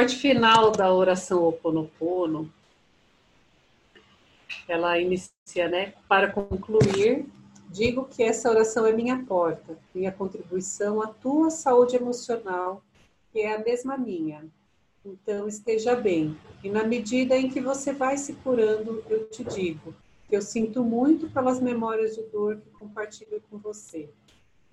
parte 0.00 0.16
final 0.16 0.70
da 0.70 0.90
oração 0.90 1.44
Oponopono, 1.44 2.50
ela 4.66 4.98
inicia, 4.98 5.68
né? 5.68 5.92
Para 6.08 6.32
concluir, 6.32 7.26
digo 7.68 8.06
que 8.06 8.22
essa 8.22 8.48
oração 8.48 8.86
é 8.86 8.92
minha 8.92 9.22
porta, 9.26 9.76
minha 9.94 10.10
contribuição 10.10 11.02
à 11.02 11.08
tua 11.08 11.50
saúde 11.50 11.96
emocional, 11.96 12.82
que 13.30 13.40
é 13.40 13.54
a 13.54 13.58
mesma 13.58 13.98
minha. 13.98 14.42
Então 15.04 15.46
esteja 15.46 15.94
bem. 15.94 16.34
E 16.64 16.70
na 16.70 16.82
medida 16.82 17.36
em 17.36 17.50
que 17.50 17.60
você 17.60 17.92
vai 17.92 18.16
se 18.16 18.32
curando, 18.32 19.04
eu 19.10 19.28
te 19.28 19.44
digo 19.44 19.94
que 20.30 20.34
eu 20.34 20.40
sinto 20.40 20.82
muito 20.82 21.28
pelas 21.28 21.60
memórias 21.60 22.16
de 22.16 22.22
dor 22.22 22.56
que 22.56 22.70
compartilho 22.70 23.42
com 23.50 23.58
você. 23.58 24.08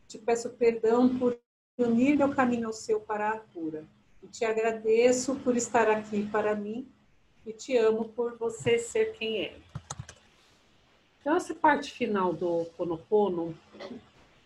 Te 0.07 0.17
peço 0.17 0.51
perdão 0.51 1.19
por 1.19 1.37
unir 1.77 2.15
meu 2.15 2.33
caminho 2.33 2.67
ao 2.67 2.73
seu 2.73 3.01
para 3.01 3.31
a 3.31 3.39
cura. 3.39 3.85
E 4.23 4.27
te 4.27 4.45
agradeço 4.45 5.35
por 5.35 5.55
estar 5.55 5.89
aqui 5.89 6.25
para 6.27 6.55
mim 6.55 6.87
e 7.45 7.53
te 7.53 7.77
amo 7.77 8.05
por 8.05 8.37
você 8.37 8.77
ser 8.77 9.13
quem 9.13 9.43
é. 9.43 9.55
Então, 11.21 11.35
essa 11.35 11.53
parte 11.53 11.91
final 11.91 12.33
do 12.33 12.65
Ponopono, 12.77 13.53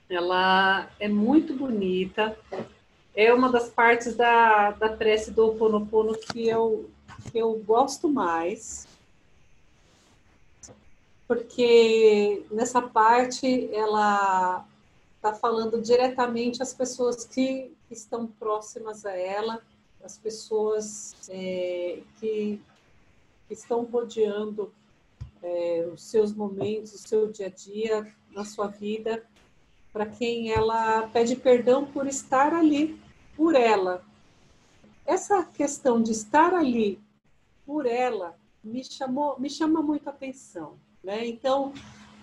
ela 0.09 0.89
é 0.99 1.07
muito 1.07 1.53
bonita. 1.53 2.37
É 3.15 3.33
uma 3.33 3.51
das 3.51 3.69
partes 3.69 4.15
da, 4.15 4.71
da 4.71 4.89
prece 4.89 5.31
do 5.31 5.53
Ponopono 5.55 6.17
que 6.17 6.47
eu, 6.47 6.89
que 7.31 7.37
eu 7.37 7.53
gosto 7.59 8.09
mais. 8.09 8.87
Porque 11.27 12.45
nessa 12.51 12.81
parte 12.81 13.69
ela 13.73 14.65
está 15.15 15.33
falando 15.33 15.79
diretamente 15.79 16.63
às 16.63 16.73
pessoas 16.73 17.23
que 17.23 17.71
estão 17.93 18.27
próximas 18.27 19.05
a 19.05 19.11
ela, 19.11 19.61
as 20.03 20.17
pessoas 20.17 21.13
é, 21.29 22.01
que 22.19 22.59
estão 23.49 23.83
rodeando 23.83 24.73
é, 25.43 25.89
os 25.93 26.03
seus 26.03 26.33
momentos, 26.33 26.93
o 26.93 26.97
seu 26.97 27.31
dia 27.31 27.47
a 27.47 27.49
dia, 27.49 28.13
na 28.31 28.45
sua 28.45 28.67
vida, 28.67 29.23
para 29.91 30.05
quem 30.05 30.51
ela 30.51 31.07
pede 31.07 31.35
perdão 31.35 31.85
por 31.85 32.07
estar 32.07 32.53
ali 32.53 32.99
por 33.35 33.55
ela. 33.55 34.03
Essa 35.05 35.43
questão 35.43 36.01
de 36.01 36.11
estar 36.11 36.53
ali 36.53 36.99
por 37.65 37.85
ela 37.85 38.37
me 38.63 38.83
chamou, 38.83 39.39
me 39.39 39.49
chama 39.49 39.81
muito 39.81 40.07
a 40.07 40.11
atenção, 40.11 40.77
né? 41.03 41.25
Então, 41.27 41.73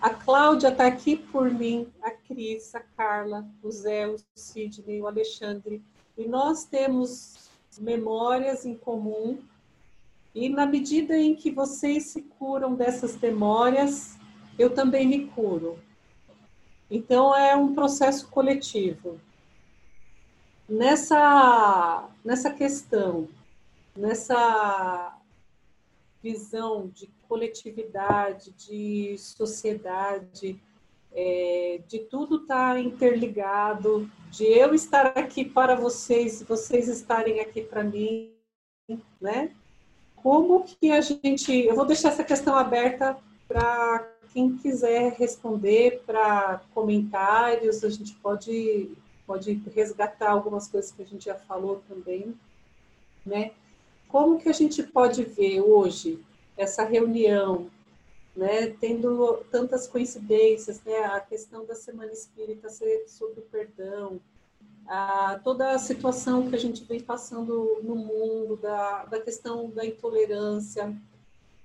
a 0.01 0.09
Cláudia 0.11 0.69
está 0.69 0.87
aqui 0.87 1.17
por 1.17 1.51
mim, 1.51 1.87
a 2.01 2.11
Cris, 2.11 2.73
a 2.73 2.79
Carla, 2.79 3.45
o 3.61 3.69
Zé, 3.69 4.07
o 4.07 4.15
Sidney, 4.33 5.01
o 5.01 5.07
Alexandre. 5.07 5.83
E 6.17 6.25
nós 6.27 6.63
temos 6.63 7.49
memórias 7.77 8.65
em 8.65 8.75
comum. 8.75 9.39
E 10.33 10.47
na 10.47 10.65
medida 10.65 11.17
em 11.17 11.35
que 11.35 11.51
vocês 11.51 12.07
se 12.07 12.21
curam 12.21 12.75
dessas 12.75 13.17
memórias, 13.17 14.17
eu 14.57 14.73
também 14.73 15.07
me 15.07 15.25
curo. 15.27 15.77
Então 16.89 17.35
é 17.35 17.55
um 17.55 17.73
processo 17.73 18.27
coletivo. 18.29 19.19
Nessa, 20.67 22.09
nessa 22.23 22.51
questão, 22.51 23.27
nessa 23.95 25.17
visão 26.21 26.87
de 26.87 27.07
coletividade, 27.29 28.51
de 28.53 29.15
sociedade, 29.19 30.59
é, 31.13 31.79
de 31.87 31.99
tudo 31.99 32.37
estar 32.37 32.73
tá 32.73 32.79
interligado, 32.79 34.09
de 34.31 34.45
eu 34.45 34.73
estar 34.73 35.07
aqui 35.15 35.45
para 35.45 35.75
vocês, 35.75 36.41
vocês 36.41 36.87
estarem 36.87 37.39
aqui 37.39 37.61
para 37.61 37.83
mim, 37.83 38.33
né? 39.21 39.51
Como 40.15 40.65
que 40.65 40.91
a 40.91 40.99
gente. 40.99 41.51
Eu 41.53 41.75
vou 41.75 41.85
deixar 41.85 42.09
essa 42.09 42.23
questão 42.23 42.55
aberta 42.55 43.17
para 43.47 44.11
quem 44.33 44.57
quiser 44.57 45.13
responder, 45.13 46.03
para 46.05 46.61
comentários, 46.73 47.83
a 47.83 47.89
gente 47.89 48.13
pode, 48.15 48.91
pode 49.25 49.53
resgatar 49.73 50.31
algumas 50.31 50.67
coisas 50.67 50.91
que 50.91 51.01
a 51.01 51.05
gente 51.05 51.25
já 51.25 51.35
falou 51.35 51.81
também, 51.87 52.35
né? 53.25 53.51
Como 54.07 54.39
que 54.39 54.49
a 54.49 54.53
gente 54.53 54.83
pode 54.83 55.23
ver 55.23 55.61
hoje 55.61 56.19
essa 56.59 56.83
reunião, 56.83 57.67
né, 58.35 58.67
tendo 58.81 59.37
tantas 59.49 59.87
coincidências, 59.87 60.81
né, 60.83 61.05
a 61.05 61.21
questão 61.21 61.65
da 61.65 61.73
Semana 61.73 62.11
Espírita 62.11 62.69
ser 62.69 63.05
sobre 63.07 63.39
o 63.39 63.43
perdão, 63.43 64.19
a, 64.85 65.39
toda 65.41 65.71
a 65.71 65.79
situação 65.79 66.49
que 66.49 66.55
a 66.55 66.59
gente 66.59 66.83
vem 66.83 66.99
passando 66.99 67.79
no 67.81 67.95
mundo, 67.95 68.57
da, 68.57 69.05
da 69.05 69.21
questão 69.21 69.69
da 69.69 69.85
intolerância, 69.85 70.93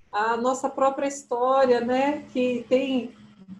a 0.09 0.37
nossa 0.37 0.69
própria 0.69 1.07
história, 1.07 1.81
né, 1.81 2.25
que 2.31 2.65
tem 2.69 3.13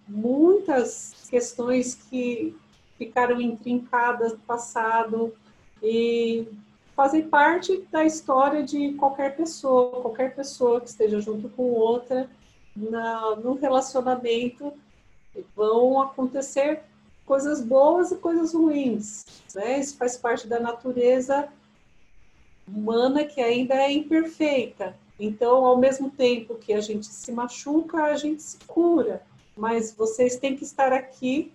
muitas 0.08 1.28
questões 1.28 1.94
que 1.94 2.56
ficaram 2.96 3.42
intrincadas 3.42 4.32
no 4.32 4.38
passado 4.38 5.34
e 5.82 6.48
fazem 6.96 7.28
parte 7.28 7.86
da 7.92 8.04
história 8.04 8.62
de 8.62 8.94
qualquer 8.94 9.36
pessoa, 9.36 10.00
qualquer 10.00 10.34
pessoa 10.34 10.80
que 10.80 10.88
esteja 10.88 11.20
junto 11.20 11.48
com 11.50 11.70
outra 11.70 12.28
na, 12.74 13.36
no 13.36 13.54
relacionamento 13.54 14.72
vão 15.54 16.00
acontecer 16.00 16.82
coisas 17.26 17.60
boas 17.60 18.12
e 18.12 18.16
coisas 18.16 18.54
ruins, 18.54 19.26
né? 19.54 19.78
Isso 19.78 19.96
faz 19.98 20.16
parte 20.16 20.46
da 20.46 20.58
natureza 20.58 21.48
humana 22.66 23.24
que 23.24 23.42
ainda 23.42 23.74
é 23.74 23.92
imperfeita. 23.92 24.96
Então, 25.20 25.64
ao 25.64 25.76
mesmo 25.76 26.10
tempo 26.10 26.54
que 26.54 26.72
a 26.72 26.80
gente 26.80 27.06
se 27.06 27.30
machuca, 27.32 28.04
a 28.04 28.16
gente 28.16 28.42
se 28.42 28.58
cura. 28.66 29.22
Mas 29.56 29.92
vocês 29.92 30.36
têm 30.36 30.56
que 30.56 30.64
estar 30.64 30.92
aqui 30.92 31.52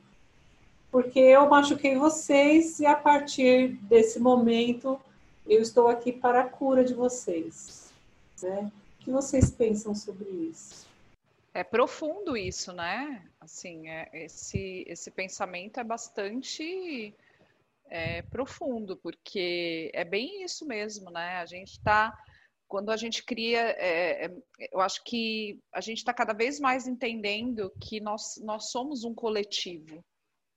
porque 0.91 1.19
eu 1.19 1.47
machuquei 1.47 1.95
vocês 1.95 2.79
e 2.79 2.85
a 2.85 2.95
partir 2.95 3.79
desse 3.83 4.19
momento 4.19 4.99
eu 5.45 5.61
estou 5.61 5.87
aqui 5.87 6.11
para 6.11 6.41
a 6.41 6.49
cura 6.49 6.83
de 6.83 6.93
vocês. 6.93 7.91
Né? 8.41 8.71
O 8.99 9.03
que 9.03 9.11
vocês 9.11 9.51
pensam 9.51 9.93
sobre 9.93 10.29
isso? 10.29 10.87
É 11.53 11.63
profundo 11.63 12.37
isso, 12.37 12.71
né? 12.71 13.27
Assim, 13.39 13.89
é, 13.89 14.09
esse, 14.13 14.85
esse 14.87 15.11
pensamento 15.11 15.79
é 15.79 15.83
bastante 15.83 17.13
é, 17.89 18.21
profundo, 18.23 18.95
porque 18.95 19.91
é 19.93 20.05
bem 20.05 20.43
isso 20.43 20.65
mesmo, 20.65 21.11
né? 21.11 21.37
A 21.37 21.45
gente 21.45 21.71
está 21.71 22.17
quando 22.71 22.89
a 22.89 22.95
gente 22.95 23.25
cria, 23.25 23.59
é, 23.59 24.27
é, 24.27 24.31
eu 24.71 24.79
acho 24.79 25.03
que 25.03 25.59
a 25.73 25.81
gente 25.81 25.97
está 25.97 26.13
cada 26.13 26.31
vez 26.31 26.57
mais 26.57 26.87
entendendo 26.87 27.69
que 27.81 27.99
nós, 27.99 28.39
nós 28.41 28.71
somos 28.71 29.03
um 29.03 29.13
coletivo, 29.13 30.01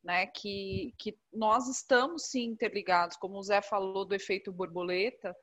né? 0.04 0.26
Que, 0.26 0.94
que 0.98 1.18
nós 1.32 1.66
estamos 1.68 2.26
sim 2.26 2.44
interligados, 2.44 3.16
como 3.16 3.38
o 3.38 3.42
Zé 3.42 3.62
falou 3.62 4.04
do 4.04 4.14
efeito 4.14 4.52
borboleta, 4.52 5.34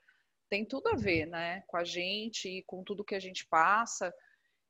tem 0.49 0.63
tudo 0.65 0.89
a 0.89 0.95
ver, 0.95 1.25
né? 1.25 1.63
Com 1.67 1.77
a 1.77 1.83
gente 1.83 2.47
e 2.47 2.63
com 2.63 2.83
tudo 2.83 3.03
que 3.03 3.15
a 3.15 3.19
gente 3.19 3.45
passa. 3.47 4.13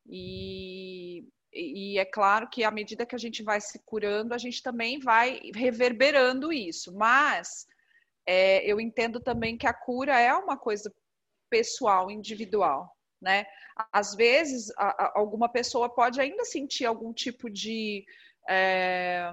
E, 0.07 1.27
e 1.53 1.99
é 1.99 2.05
claro 2.05 2.49
que 2.49 2.63
à 2.63 2.71
medida 2.71 3.05
que 3.05 3.15
a 3.15 3.19
gente 3.19 3.43
vai 3.43 3.59
se 3.59 3.79
curando, 3.79 4.33
a 4.33 4.37
gente 4.37 4.63
também 4.63 4.99
vai 4.99 5.41
reverberando 5.53 6.53
isso. 6.53 6.95
Mas 6.95 7.67
é, 8.25 8.65
eu 8.65 8.79
entendo 8.79 9.19
também 9.19 9.57
que 9.57 9.67
a 9.67 9.73
cura 9.73 10.19
é 10.19 10.33
uma 10.33 10.57
coisa 10.57 10.93
pessoal, 11.49 12.09
individual. 12.09 12.95
Né? 13.21 13.45
Às 13.91 14.15
vezes, 14.15 14.71
a, 14.77 15.03
a, 15.03 15.19
alguma 15.19 15.49
pessoa 15.49 15.93
pode 15.93 16.19
ainda 16.19 16.45
sentir 16.45 16.85
algum 16.85 17.13
tipo 17.13 17.49
de 17.49 18.05
é, 18.49 19.31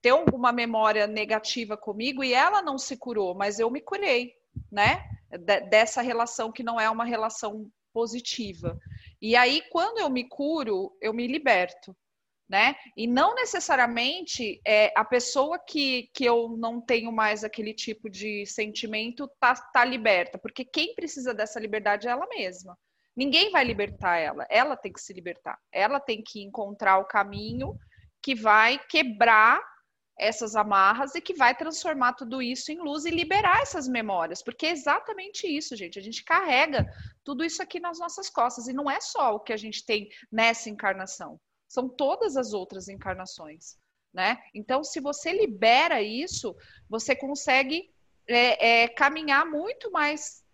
ter 0.00 0.10
alguma 0.10 0.52
memória 0.52 1.06
negativa 1.06 1.76
comigo 1.76 2.22
e 2.22 2.32
ela 2.32 2.62
não 2.62 2.78
se 2.78 2.96
curou, 2.96 3.34
mas 3.34 3.58
eu 3.58 3.70
me 3.70 3.80
curei, 3.80 4.34
né? 4.70 5.04
dessa 5.68 6.02
relação 6.02 6.50
que 6.50 6.62
não 6.62 6.80
é 6.80 6.90
uma 6.90 7.04
relação 7.04 7.70
positiva. 7.92 8.78
E 9.20 9.36
aí, 9.36 9.62
quando 9.70 9.98
eu 9.98 10.08
me 10.10 10.28
curo, 10.28 10.96
eu 11.00 11.12
me 11.12 11.26
liberto, 11.26 11.96
né? 12.48 12.74
E 12.96 13.06
não 13.06 13.34
necessariamente 13.34 14.60
é, 14.66 14.92
a 14.96 15.04
pessoa 15.04 15.58
que, 15.58 16.10
que 16.12 16.24
eu 16.24 16.56
não 16.56 16.80
tenho 16.80 17.12
mais 17.12 17.44
aquele 17.44 17.72
tipo 17.72 18.08
de 18.10 18.44
sentimento 18.46 19.30
tá, 19.38 19.54
tá 19.54 19.84
liberta, 19.84 20.38
porque 20.38 20.64
quem 20.64 20.94
precisa 20.94 21.32
dessa 21.32 21.60
liberdade 21.60 22.08
é 22.08 22.10
ela 22.10 22.26
mesma. 22.26 22.76
Ninguém 23.16 23.50
vai 23.50 23.64
libertar 23.64 24.16
ela, 24.16 24.46
ela 24.48 24.76
tem 24.76 24.92
que 24.92 25.00
se 25.00 25.12
libertar, 25.12 25.58
ela 25.72 26.00
tem 26.00 26.22
que 26.22 26.42
encontrar 26.42 26.98
o 26.98 27.04
caminho 27.04 27.76
que 28.22 28.34
vai 28.34 28.78
quebrar 28.78 29.60
essas 30.20 30.54
amarras 30.54 31.14
e 31.14 31.20
que 31.20 31.32
vai 31.32 31.54
transformar 31.54 32.12
tudo 32.12 32.42
isso 32.42 32.70
em 32.70 32.78
luz 32.78 33.06
e 33.06 33.10
liberar 33.10 33.62
essas 33.62 33.88
memórias, 33.88 34.42
porque 34.42 34.66
é 34.66 34.70
exatamente 34.70 35.46
isso, 35.46 35.74
gente. 35.74 35.98
A 35.98 36.02
gente 36.02 36.22
carrega 36.22 36.86
tudo 37.24 37.42
isso 37.42 37.62
aqui 37.62 37.80
nas 37.80 37.98
nossas 37.98 38.28
costas 38.28 38.68
e 38.68 38.72
não 38.74 38.90
é 38.90 39.00
só 39.00 39.34
o 39.34 39.40
que 39.40 39.52
a 39.52 39.56
gente 39.56 39.84
tem 39.84 40.10
nessa 40.30 40.68
encarnação, 40.68 41.40
são 41.66 41.88
todas 41.88 42.36
as 42.36 42.52
outras 42.52 42.88
encarnações, 42.88 43.78
né? 44.12 44.36
Então, 44.54 44.84
se 44.84 45.00
você 45.00 45.32
libera 45.32 46.02
isso, 46.02 46.54
você 46.88 47.16
consegue 47.16 47.90
é, 48.28 48.82
é, 48.82 48.88
caminhar 48.88 49.46
muito 49.46 49.90
mais 49.90 50.44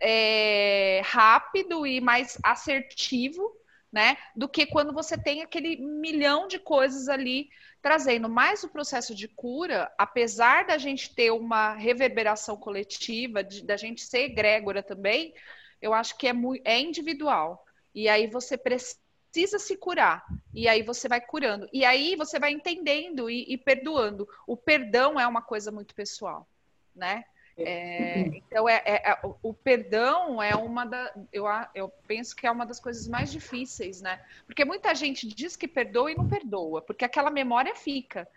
é, 0.00 1.02
rápido 1.04 1.84
e 1.84 2.00
mais 2.00 2.38
assertivo, 2.44 3.57
né? 3.92 4.16
Do 4.36 4.48
que 4.48 4.66
quando 4.66 4.92
você 4.92 5.16
tem 5.16 5.42
aquele 5.42 5.76
milhão 5.76 6.46
de 6.46 6.58
coisas 6.58 7.08
ali 7.08 7.48
trazendo. 7.80 8.28
Mais 8.28 8.62
o 8.62 8.68
processo 8.68 9.14
de 9.14 9.28
cura, 9.28 9.90
apesar 9.96 10.66
da 10.66 10.78
gente 10.78 11.14
ter 11.14 11.30
uma 11.30 11.74
reverberação 11.74 12.56
coletiva, 12.56 13.42
de, 13.42 13.64
da 13.64 13.76
gente 13.76 14.02
ser 14.02 14.24
egrégora 14.24 14.82
também, 14.82 15.34
eu 15.80 15.94
acho 15.94 16.16
que 16.18 16.28
é, 16.28 16.32
é 16.64 16.80
individual. 16.80 17.64
E 17.94 18.08
aí 18.08 18.26
você 18.26 18.58
precisa 18.58 19.58
se 19.58 19.76
curar. 19.76 20.24
E 20.52 20.68
aí 20.68 20.82
você 20.82 21.08
vai 21.08 21.20
curando. 21.20 21.68
E 21.72 21.84
aí 21.84 22.14
você 22.16 22.38
vai 22.38 22.52
entendendo 22.52 23.30
e, 23.30 23.44
e 23.48 23.56
perdoando. 23.56 24.28
O 24.46 24.56
perdão 24.56 25.18
é 25.18 25.26
uma 25.26 25.42
coisa 25.42 25.70
muito 25.70 25.94
pessoal, 25.94 26.46
né? 26.94 27.24
É, 27.60 28.30
então, 28.36 28.68
é, 28.68 28.82
é, 28.84 29.10
é 29.10 29.18
o 29.42 29.52
perdão 29.52 30.40
é 30.42 30.54
uma 30.54 30.84
da. 30.84 31.12
Eu, 31.32 31.44
eu 31.74 31.88
penso 32.06 32.36
que 32.36 32.46
é 32.46 32.50
uma 32.50 32.64
das 32.64 32.78
coisas 32.78 33.08
mais 33.08 33.32
difíceis, 33.32 34.00
né? 34.00 34.20
Porque 34.46 34.64
muita 34.64 34.94
gente 34.94 35.26
diz 35.26 35.56
que 35.56 35.66
perdoa 35.66 36.12
e 36.12 36.14
não 36.14 36.28
perdoa, 36.28 36.82
porque 36.82 37.04
aquela 37.04 37.30
memória 37.30 37.74
fica. 37.74 38.28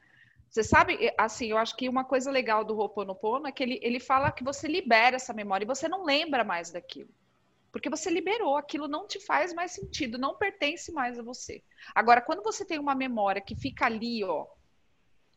Você 0.50 0.64
sabe, 0.64 1.14
assim, 1.18 1.48
eu 1.48 1.58
acho 1.58 1.78
que 1.78 1.88
uma 1.88 2.04
coisa 2.04 2.30
legal 2.30 2.66
do 2.66 2.78
Ho'oponopono 2.78 3.48
é 3.48 3.52
que 3.54 3.64
ele, 3.64 3.80
ele 3.82 4.02
fala 4.02 4.32
que 4.32 4.44
você 4.44 4.68
libera 4.68 5.16
essa 5.16 5.34
memória 5.34 5.64
e 5.64 5.68
você 5.68 5.88
não 5.88 6.04
lembra 6.04 6.44
mais 6.44 6.72
daquilo. 6.72 7.10
Porque 7.72 7.90
você 7.90 8.10
liberou, 8.10 8.58
aquilo 8.58 8.86
não 8.88 9.08
te 9.08 9.18
faz 9.20 9.54
mais 9.54 9.72
sentido, 9.72 10.18
não 10.18 10.36
pertence 10.36 10.92
mais 10.92 11.18
a 11.18 11.24
você. 11.24 11.64
Agora, 11.96 12.20
quando 12.20 12.44
você 12.44 12.66
tem 12.66 12.78
uma 12.78 12.94
memória 12.94 13.42
que 13.42 13.56
fica 13.56 13.86
ali, 13.86 14.26
ó, 14.26 14.46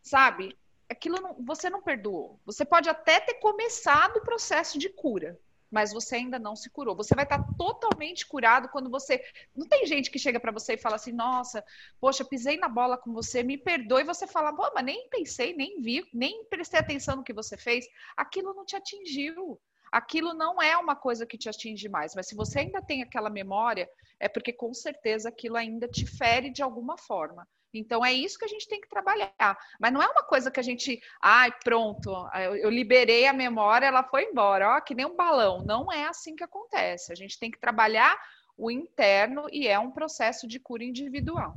sabe? 0.02 0.56
Aquilo 0.88 1.20
não, 1.20 1.34
você 1.44 1.70
não 1.70 1.82
perdoou. 1.82 2.38
Você 2.44 2.64
pode 2.64 2.88
até 2.88 3.20
ter 3.20 3.34
começado 3.34 4.18
o 4.18 4.24
processo 4.24 4.78
de 4.78 4.88
cura, 4.88 5.38
mas 5.70 5.92
você 5.92 6.16
ainda 6.16 6.38
não 6.38 6.54
se 6.54 6.70
curou. 6.70 6.94
Você 6.94 7.14
vai 7.14 7.24
estar 7.24 7.42
totalmente 7.56 8.26
curado 8.26 8.68
quando 8.68 8.88
você. 8.88 9.24
Não 9.56 9.66
tem 9.66 9.86
gente 9.86 10.10
que 10.10 10.18
chega 10.18 10.38
para 10.38 10.52
você 10.52 10.74
e 10.74 10.78
fala 10.78 10.96
assim: 10.96 11.12
nossa, 11.12 11.64
poxa, 12.00 12.24
pisei 12.24 12.56
na 12.56 12.68
bola 12.68 12.96
com 12.96 13.12
você, 13.12 13.42
me 13.42 13.58
perdoe. 13.58 14.02
E 14.02 14.06
você 14.06 14.26
fala: 14.26 14.52
pô, 14.52 14.70
mas 14.74 14.84
nem 14.84 15.08
pensei, 15.08 15.54
nem 15.54 15.80
vi, 15.80 16.08
nem 16.12 16.44
prestei 16.44 16.78
atenção 16.78 17.16
no 17.16 17.24
que 17.24 17.32
você 17.32 17.56
fez. 17.56 17.86
Aquilo 18.16 18.54
não 18.54 18.64
te 18.64 18.76
atingiu. 18.76 19.60
Aquilo 19.90 20.34
não 20.34 20.60
é 20.60 20.76
uma 20.76 20.96
coisa 20.96 21.24
que 21.24 21.38
te 21.38 21.48
atinge 21.48 21.88
mais, 21.88 22.16
mas 22.16 22.26
se 22.26 22.34
você 22.34 22.60
ainda 22.60 22.82
tem 22.82 23.00
aquela 23.00 23.30
memória, 23.30 23.88
é 24.18 24.28
porque 24.28 24.52
com 24.52 24.74
certeza 24.74 25.28
aquilo 25.28 25.56
ainda 25.56 25.86
te 25.86 26.04
fere 26.04 26.50
de 26.50 26.62
alguma 26.62 26.98
forma. 26.98 27.46
Então 27.78 28.04
é 28.04 28.12
isso 28.12 28.38
que 28.38 28.44
a 28.44 28.48
gente 28.48 28.68
tem 28.68 28.80
que 28.80 28.88
trabalhar. 28.88 29.58
Mas 29.80 29.92
não 29.92 30.02
é 30.02 30.06
uma 30.06 30.22
coisa 30.22 30.50
que 30.50 30.60
a 30.60 30.62
gente, 30.62 31.00
ai, 31.20 31.52
pronto, 31.62 32.10
eu, 32.34 32.70
liberei 32.70 33.26
a 33.26 33.32
memória, 33.32 33.86
ela 33.86 34.02
foi 34.02 34.24
embora, 34.24 34.76
ó, 34.76 34.80
que 34.80 34.94
nem 34.94 35.06
um 35.06 35.16
balão. 35.16 35.64
Não 35.64 35.92
é 35.92 36.06
assim 36.06 36.36
que 36.36 36.44
acontece. 36.44 37.12
A 37.12 37.16
gente 37.16 37.38
tem 37.38 37.50
que 37.50 37.58
trabalhar 37.58 38.16
o 38.56 38.70
interno 38.70 39.46
e 39.50 39.66
é 39.66 39.78
um 39.78 39.90
processo 39.90 40.46
de 40.46 40.60
cura 40.60 40.84
individual. 40.84 41.56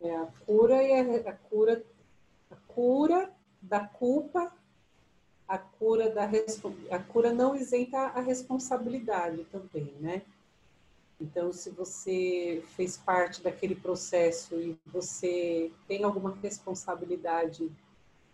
É 0.00 0.14
a 0.16 0.26
cura 0.46 0.82
e 0.82 0.92
a, 0.92 1.30
a 1.30 1.32
cura, 1.32 1.84
a 2.50 2.56
cura 2.66 3.32
da 3.62 3.80
culpa, 3.86 4.52
a 5.48 5.58
cura 5.58 6.10
da 6.10 6.28
a 6.90 6.98
cura 6.98 7.32
não 7.32 7.54
isenta 7.54 7.98
a 7.98 8.20
responsabilidade 8.20 9.44
também, 9.44 9.94
né? 10.00 10.22
Então, 11.20 11.52
se 11.52 11.70
você 11.70 12.62
fez 12.76 12.96
parte 12.96 13.42
daquele 13.42 13.74
processo 13.74 14.60
e 14.60 14.76
você 14.86 15.70
tem 15.86 16.02
alguma 16.04 16.34
responsabilidade 16.42 17.70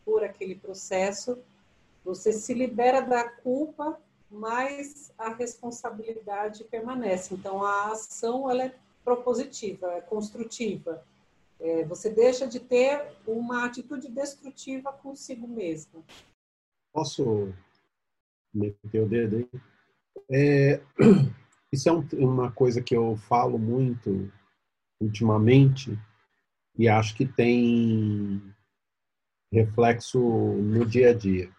por 0.05 0.25
aquele 0.25 0.55
processo, 0.55 1.39
você 2.05 2.33
se 2.33 2.55
libera 2.55 3.01
da 3.01 3.29
culpa, 3.29 4.01
mas 4.31 5.13
a 5.19 5.29
responsabilidade 5.35 6.65
permanece. 6.65 7.35
Então, 7.35 7.63
a 7.63 7.93
ação 7.93 8.51
ela 8.51 8.65
é 8.65 8.75
propositiva, 9.05 9.93
é 9.93 10.01
construtiva. 10.01 11.05
É, 11.59 11.85
você 11.85 12.09
deixa 12.09 12.47
de 12.47 12.59
ter 12.59 13.05
uma 13.27 13.67
atitude 13.67 14.09
destrutiva 14.09 14.93
consigo 14.93 15.47
mesmo. 15.47 16.03
Posso 16.93 17.53
meter 18.53 19.03
o 19.03 19.09
dedo 19.09 19.37
aí? 19.37 19.61
É, 20.31 20.81
isso 21.73 21.89
é 21.89 21.93
um, 21.93 22.07
uma 22.19 22.51
coisa 22.51 22.83
que 22.83 22.97
eu 22.97 23.17
falo 23.17 23.59
muito 23.59 24.31
ultimamente 25.01 25.99
e 26.77 26.89
acho 26.89 27.15
que 27.15 27.27
tem 27.27 28.43
reflexo 29.53 30.19
no 30.19 30.85
dia 30.87 31.11
a 31.11 31.15
dia. 31.15 31.51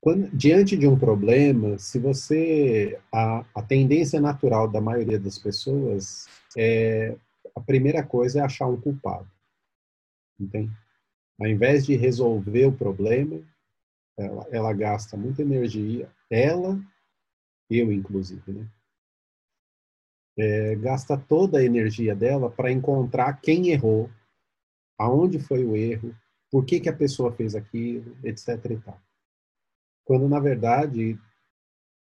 Quando, 0.00 0.30
diante 0.30 0.76
de 0.76 0.86
um 0.86 0.98
problema, 0.98 1.78
se 1.78 1.98
você 1.98 3.00
a, 3.12 3.44
a 3.54 3.62
tendência 3.62 4.20
natural 4.20 4.68
da 4.68 4.80
maioria 4.80 5.18
das 5.18 5.38
pessoas 5.38 6.28
é 6.56 7.16
a 7.54 7.60
primeira 7.60 8.04
coisa 8.04 8.38
é 8.38 8.42
achar 8.42 8.66
um 8.66 8.80
culpado, 8.80 9.28
entende? 10.38 10.72
Ao 11.40 11.46
invés 11.46 11.84
de 11.84 11.96
resolver 11.96 12.66
o 12.66 12.72
problema, 12.72 13.40
ela, 14.16 14.46
ela 14.50 14.72
gasta 14.72 15.16
muita 15.16 15.42
energia, 15.42 16.08
ela 16.30 16.80
eu 17.70 17.92
inclusive, 17.92 18.52
né? 18.52 18.68
É, 20.38 20.76
gasta 20.76 21.16
toda 21.16 21.58
a 21.58 21.64
energia 21.64 22.14
dela 22.14 22.48
para 22.48 22.70
encontrar 22.70 23.40
quem 23.40 23.70
errou, 23.70 24.08
aonde 24.96 25.40
foi 25.40 25.64
o 25.64 25.74
erro, 25.74 26.14
por 26.50 26.64
que, 26.64 26.78
que 26.78 26.88
a 26.88 26.96
pessoa 26.96 27.32
fez 27.32 27.54
aquilo, 27.56 28.16
etc. 28.22 28.48
E 28.70 28.76
tal. 28.78 29.00
Quando, 30.04 30.28
na 30.28 30.38
verdade, 30.38 31.18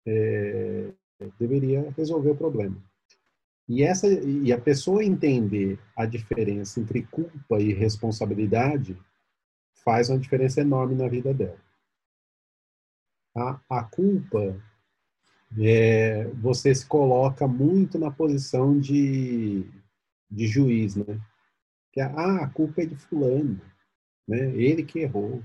é, 0.05 0.93
deveria 1.39 1.89
resolver 1.97 2.29
o 2.29 2.37
problema. 2.37 2.81
E, 3.67 3.83
essa, 3.83 4.07
e 4.07 4.53
a 4.53 4.61
pessoa 4.61 5.03
entender 5.03 5.77
a 5.95 6.05
diferença 6.05 6.79
entre 6.79 7.03
culpa 7.03 7.59
e 7.59 7.73
responsabilidade 7.73 8.97
faz 9.83 10.09
uma 10.09 10.19
diferença 10.19 10.61
enorme 10.61 10.95
na 10.95 11.07
vida 11.07 11.33
dela. 11.33 11.59
A, 13.35 13.59
a 13.69 13.83
culpa 13.83 14.55
é, 15.55 16.25
você 16.35 16.73
se 16.73 16.85
coloca 16.85 17.47
muito 17.47 17.97
na 17.97 18.11
posição 18.11 18.79
de, 18.79 19.65
de 20.29 20.47
juiz, 20.47 20.95
né? 20.95 21.19
Que 21.93 22.01
ah, 22.01 22.43
a 22.43 22.49
culpa 22.49 22.81
é 22.81 22.85
de 22.85 22.95
fulano, 22.95 23.61
né? 24.27 24.39
Ele 24.55 24.83
que 24.83 24.99
errou. 24.99 25.41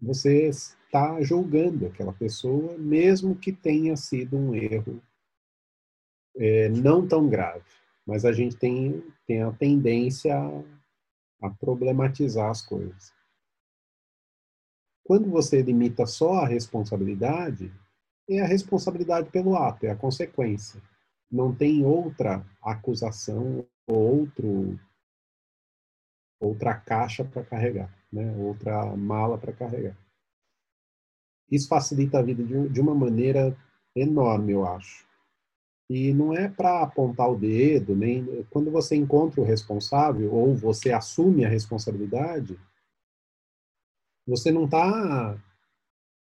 Você 0.00 0.48
está 0.48 1.20
julgando 1.22 1.86
aquela 1.86 2.12
pessoa, 2.12 2.76
mesmo 2.78 3.34
que 3.34 3.52
tenha 3.52 3.96
sido 3.96 4.36
um 4.36 4.54
erro 4.54 5.02
é, 6.36 6.68
não 6.68 7.06
tão 7.06 7.28
grave. 7.28 7.64
Mas 8.06 8.24
a 8.24 8.32
gente 8.32 8.56
tem, 8.56 9.02
tem 9.26 9.42
a 9.42 9.52
tendência 9.52 10.34
a, 10.36 10.62
a 11.46 11.50
problematizar 11.50 12.50
as 12.50 12.62
coisas. 12.62 13.12
Quando 15.04 15.28
você 15.30 15.62
limita 15.62 16.06
só 16.06 16.34
a 16.40 16.46
responsabilidade, 16.46 17.72
é 18.28 18.40
a 18.40 18.46
responsabilidade 18.46 19.30
pelo 19.30 19.56
ato, 19.56 19.86
é 19.86 19.90
a 19.90 19.96
consequência. 19.96 20.80
Não 21.30 21.54
tem 21.54 21.84
outra 21.84 22.44
acusação 22.62 23.66
ou 23.86 24.20
outro, 24.20 24.78
outra 26.40 26.74
caixa 26.74 27.24
para 27.24 27.44
carregar, 27.44 27.92
né? 28.12 28.34
outra 28.36 28.94
mala 28.96 29.38
para 29.38 29.52
carregar. 29.52 29.96
Isso 31.50 31.68
facilita 31.68 32.18
a 32.18 32.22
vida 32.22 32.44
de, 32.44 32.68
de 32.68 32.80
uma 32.80 32.94
maneira 32.94 33.56
enorme, 33.96 34.52
eu 34.52 34.66
acho. 34.66 35.06
E 35.88 36.12
não 36.12 36.34
é 36.34 36.50
para 36.50 36.82
apontar 36.82 37.30
o 37.30 37.38
dedo, 37.38 37.96
nem 37.96 38.44
quando 38.50 38.70
você 38.70 38.94
encontra 38.94 39.40
o 39.40 39.44
responsável 39.44 40.34
ou 40.34 40.54
você 40.54 40.92
assume 40.92 41.46
a 41.46 41.48
responsabilidade, 41.48 42.60
você 44.26 44.50
não 44.50 44.66
está 44.66 45.42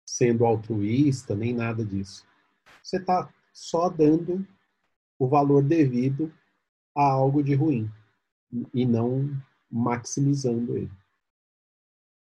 sendo 0.07 0.45
altruísta, 0.45 1.35
nem 1.35 1.53
nada 1.53 1.83
disso. 1.83 2.25
Você 2.81 2.97
está 2.97 3.29
só 3.51 3.89
dando 3.89 4.47
o 5.19 5.27
valor 5.27 5.61
devido 5.61 6.33
a 6.95 7.03
algo 7.03 7.43
de 7.43 7.53
ruim 7.53 7.91
e 8.73 8.85
não 8.85 9.29
maximizando 9.69 10.77
ele. 10.77 10.91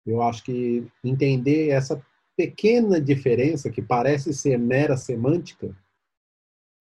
Eu 0.03 0.21
acho 0.23 0.43
que 0.43 0.89
entender 1.03 1.69
essa 1.69 2.03
pequena 2.35 2.99
diferença, 2.99 3.69
que 3.69 3.81
parece 3.81 4.33
ser 4.33 4.57
mera 4.57 4.97
semântica, 4.97 5.75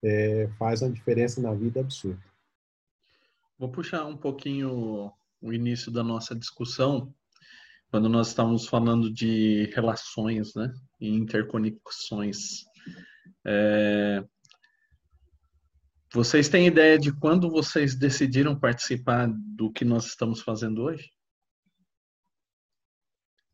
é, 0.03 0.49
faz 0.59 0.81
uma 0.81 0.91
diferença 0.91 1.41
na 1.41 1.53
vida 1.53 1.81
absurda. 1.81 2.23
Vou 3.59 3.69
puxar 3.69 4.07
um 4.07 4.17
pouquinho 4.17 5.13
o 5.41 5.53
início 5.53 5.91
da 5.91 6.03
nossa 6.03 6.35
discussão 6.35 7.13
quando 7.91 8.09
nós 8.09 8.29
estávamos 8.29 8.67
falando 8.67 9.13
de 9.13 9.71
relações, 9.75 10.55
né, 10.55 10.73
e 11.01 11.09
interconexões. 11.09 12.65
É... 13.47 14.25
Vocês 16.13 16.49
têm 16.49 16.67
ideia 16.67 16.99
de 16.99 17.13
quando 17.13 17.51
vocês 17.51 17.95
decidiram 17.95 18.59
participar 18.59 19.29
do 19.29 19.71
que 19.71 19.85
nós 19.85 20.07
estamos 20.07 20.41
fazendo 20.41 20.83
hoje? 20.83 21.11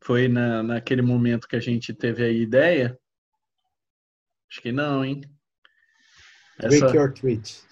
Foi 0.03 0.27
na, 0.27 0.61
naquele 0.61 1.01
momento 1.01 1.47
que 1.47 1.55
a 1.55 1.61
gente 1.61 1.93
teve 1.93 2.23
a 2.23 2.29
ideia? 2.29 2.97
Acho 4.49 4.61
que 4.61 4.71
não, 4.71 5.03
hein? 5.03 5.21
Essa... 6.59 6.79
Break 6.79 6.95
your 6.95 7.13
tweet. 7.13 7.63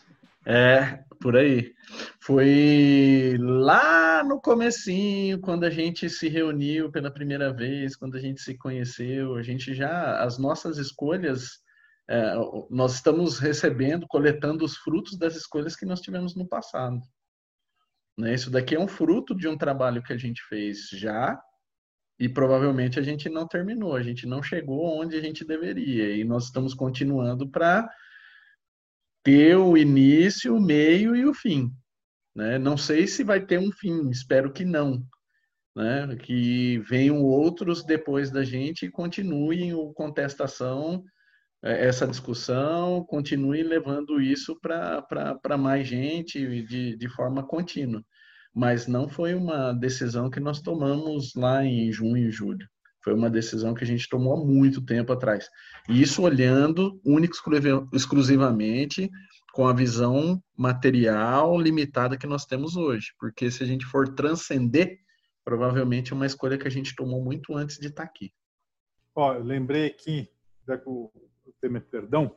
É, 0.46 1.04
por 1.20 1.38
aí. 1.38 1.74
Foi 2.20 3.38
lá 3.40 4.11
no 4.24 4.40
comecinho, 4.42 5.40
quando 5.40 5.64
a 5.64 5.70
gente 5.70 6.10
se 6.10 6.28
reuniu 6.28 6.92
pela 6.92 7.12
primeira 7.12 7.54
vez, 7.54 7.96
quando 7.96 8.16
a 8.16 8.20
gente 8.20 8.42
se 8.42 8.58
conheceu, 8.58 9.36
a 9.36 9.44
gente 9.44 9.74
já, 9.74 10.24
as 10.24 10.38
nossas 10.38 10.78
escolhas, 10.78 11.60
é, 12.10 12.34
nós 12.70 12.96
estamos 12.96 13.40
recebendo, 13.40 14.08
coletando 14.08 14.66
os 14.66 14.78
frutos 14.78 15.18
das 15.18 15.36
escolhas 15.36 15.76
que 15.76 15.86
nós 15.86 16.02
tivemos 16.02 16.36
no 16.36 16.48
passado. 16.48 17.00
Né? 18.18 18.34
Isso 18.34 18.50
daqui 18.50 18.76
é 18.76 18.80
um 18.80 18.88
fruto 18.88 19.36
de 19.36 19.48
um 19.48 19.58
trabalho 19.58 20.04
que 20.04 20.14
a 20.14 20.18
gente 20.18 20.42
fez 20.48 20.90
já 20.90 21.42
e 22.20 22.30
provavelmente 22.30 23.00
a 23.00 23.02
gente 23.02 23.30
não 23.30 23.48
terminou, 23.48 23.96
a 23.96 24.04
gente 24.04 24.28
não 24.28 24.44
chegou 24.44 25.00
onde 25.00 25.16
a 25.16 25.22
gente 25.22 25.44
deveria 25.44 26.16
e 26.16 26.24
nós 26.24 26.46
estamos 26.46 26.74
continuando 26.74 27.50
para 27.50 27.90
ter 29.24 29.56
o 29.56 29.78
início, 29.78 30.56
o 30.56 30.62
meio 30.62 31.16
e 31.16 31.26
o 31.26 31.34
fim. 31.34 31.72
Né? 32.36 32.58
Não 32.58 32.78
sei 32.78 33.08
se 33.08 33.24
vai 33.24 33.46
ter 33.46 33.60
um 33.60 33.72
fim, 33.72 34.10
espero 34.10 34.52
que 34.52 34.64
não. 34.64 35.04
Né? 35.76 36.16
Que 36.18 36.80
venham 36.80 37.22
outros 37.24 37.84
depois 37.84 38.32
da 38.32 38.44
gente 38.44 38.86
e 38.86 38.92
continuem 38.92 39.74
o 39.74 39.94
contestação, 39.94 41.04
é, 41.64 41.86
essa 41.88 42.08
discussão, 42.08 43.04
continuem 43.06 43.64
levando 43.64 44.22
isso 44.22 44.60
para 44.60 45.58
mais 45.58 45.88
gente 45.88 46.64
de, 46.64 46.96
de 46.96 47.10
forma 47.10 47.44
contínua. 47.44 48.04
Mas 48.54 48.88
não 48.88 49.08
foi 49.08 49.34
uma 49.34 49.72
decisão 49.72 50.30
que 50.30 50.40
nós 50.40 50.62
tomamos 50.62 51.34
lá 51.36 51.64
em 51.64 51.92
junho 51.92 52.28
e 52.28 52.32
julho. 52.32 52.68
Foi 53.04 53.14
uma 53.14 53.30
decisão 53.30 53.74
que 53.74 53.84
a 53.84 53.88
gente 53.88 54.08
tomou 54.10 54.34
há 54.34 54.46
muito 54.46 54.84
tempo 54.84 55.12
atrás. 55.12 55.50
E 55.90 56.02
isso 56.02 56.22
olhando 56.22 57.00
único 57.04 57.36
exclusivamente 57.94 59.10
com 59.52 59.68
a 59.68 59.74
visão 59.74 60.42
material 60.56 61.60
limitada 61.60 62.18
que 62.18 62.28
nós 62.28 62.46
temos 62.46 62.76
hoje. 62.76 63.14
Porque 63.20 63.52
se 63.52 63.64
a 63.64 63.68
gente 63.68 63.86
for 63.86 64.14
transcender, 64.14 65.00
provavelmente 65.44 66.14
é 66.14 66.16
uma 66.16 66.26
escolha 66.26 66.58
que 66.58 66.68
a 66.68 66.72
gente 66.72 66.96
tomou 66.96 67.24
muito 67.24 67.56
antes 67.56 67.78
de 67.78 67.88
estar 67.88 68.04
aqui. 68.04 68.34
Ó, 69.14 69.34
eu 69.34 69.44
lembrei 69.44 69.88
aqui, 69.88 70.30
já 70.66 70.78
que 70.78 70.88
o 70.88 71.12
tema 71.60 71.78
é 71.78 71.82
perdão, 71.82 72.36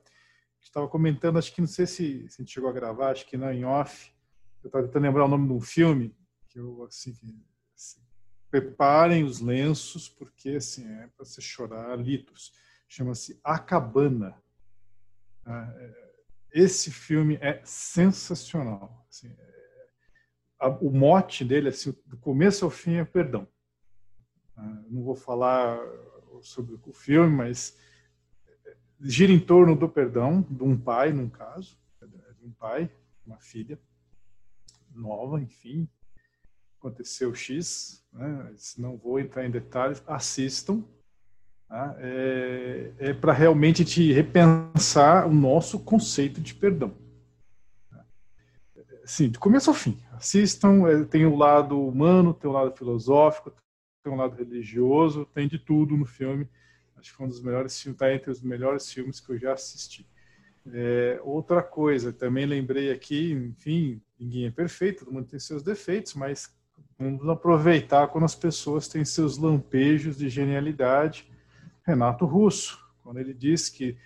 estava 0.61 0.89
comentando, 0.89 1.39
acho 1.39 1.55
que 1.55 1.61
não 1.61 1.69
sei 1.69 1.87
se, 1.87 2.29
se 2.29 2.41
a 2.41 2.43
gente 2.43 2.53
chegou 2.53 2.69
a 2.69 2.73
gravar, 2.73 3.11
acho 3.11 3.27
que 3.27 3.37
não 3.37 3.53
em 3.53 3.65
off. 3.65 4.13
Eu 4.63 4.69
estava 4.69 4.87
tentando 4.87 5.03
lembrar 5.03 5.27
o 5.27 5.29
nome 5.29 5.47
de 5.47 5.53
um 5.53 5.61
filme 5.61 6.17
que 6.49 6.59
eu 6.59 6.85
assim, 6.85 7.13
assim 7.75 8.01
preparem 8.51 9.25
os 9.25 9.41
lenços 9.41 10.09
porque 10.09 10.51
assim 10.51 10.89
é 10.89 11.07
para 11.09 11.25
você 11.25 11.41
chorar 11.41 11.97
litros. 11.99 12.53
Chama-se 12.89 13.39
A 13.45 13.59
Cabana. 13.59 14.41
Ah, 15.45 15.73
é, 15.77 16.04
esse 16.55 16.93
filme 16.93 17.37
é 17.43 17.61
sensacional. 17.65 19.05
Assim, 19.11 19.29
é, 19.29 19.89
a, 20.61 20.69
o 20.69 20.91
mote 20.91 21.45
dele, 21.45 21.69
assim, 21.69 21.93
do 22.07 22.17
começo 22.17 22.65
ao 22.65 22.71
fim, 22.71 22.95
é 22.95 23.05
perdão. 23.05 23.47
Ah, 24.57 24.83
não 24.89 25.03
vou 25.03 25.17
falar 25.17 25.79
sobre 26.41 26.79
o 26.87 26.93
filme, 26.93 27.35
mas 27.35 27.77
é, 28.65 28.77
gira 29.01 29.33
em 29.33 29.41
torno 29.41 29.75
do 29.75 29.89
perdão 29.89 30.43
de 30.43 30.63
um 30.63 30.79
pai, 30.79 31.13
num 31.13 31.29
caso, 31.29 31.77
de 32.01 32.47
um 32.47 32.53
pai, 32.53 32.89
uma 33.27 33.41
filha 33.41 33.79
nova, 34.95 35.41
enfim, 35.41 35.89
aconteceu 36.79 37.35
X, 37.35 38.07
né? 38.13 38.55
não 38.79 38.97
vou 38.97 39.19
entrar 39.19 39.45
em 39.45 39.51
detalhes, 39.51 40.03
assistam, 40.07 40.85
tá? 41.69 41.97
é, 41.99 42.93
é 42.99 43.13
para 43.13 43.33
realmente 43.33 43.85
te 43.85 44.13
repensar 44.13 45.27
o 45.27 45.33
nosso 45.33 45.79
conceito 45.79 46.41
de 46.41 46.55
perdão. 46.55 46.95
Sim, 49.05 49.29
de 49.29 49.39
começo 49.39 49.69
ao 49.69 49.75
fim. 49.75 49.99
Assistam, 50.13 50.87
é, 50.89 51.05
tem 51.05 51.27
o 51.27 51.37
lado 51.37 51.79
humano, 51.79 52.33
tem 52.33 52.49
o 52.49 52.55
lado 52.55 52.75
filosófico, 52.75 53.53
tem 54.03 54.13
o 54.13 54.17
lado 54.17 54.35
religioso, 54.37 55.27
tem 55.27 55.47
de 55.47 55.59
tudo 55.59 55.97
no 55.97 56.07
filme. 56.07 56.49
Acho 56.97 57.11
que 57.11 57.17
foi 57.17 57.27
um 57.27 57.29
dos 57.29 57.43
melhores 57.43 57.79
filmes, 57.79 57.97
está 57.97 58.15
entre 58.15 58.31
os 58.31 58.41
melhores 58.41 58.91
filmes 58.91 59.21
que 59.21 59.33
eu 59.33 59.39
já 59.39 59.53
assisti. 59.53 60.09
É, 60.73 61.21
outra 61.23 61.63
coisa, 61.63 62.13
também 62.13 62.47
lembrei 62.47 62.91
aqui, 62.91 63.33
enfim, 63.33 64.01
ninguém 64.19 64.47
é 64.47 64.51
perfeito, 64.51 65.05
todo 65.05 65.13
mundo 65.13 65.27
tem 65.27 65.39
seus 65.39 65.63
defeitos, 65.63 66.15
mas 66.15 66.51
vamos 66.99 67.29
aproveitar 67.29 68.09
quando 68.09 68.25
as 68.25 68.35
pessoas 68.35 68.89
têm 68.89 69.05
seus 69.05 69.37
lampejos 69.37 70.17
de 70.17 70.31
genialidade. 70.31 71.31
Renato 71.87 72.25
Russo, 72.25 72.83
quando 73.03 73.19
ele 73.19 73.35
diz 73.35 73.69
que 73.69 73.97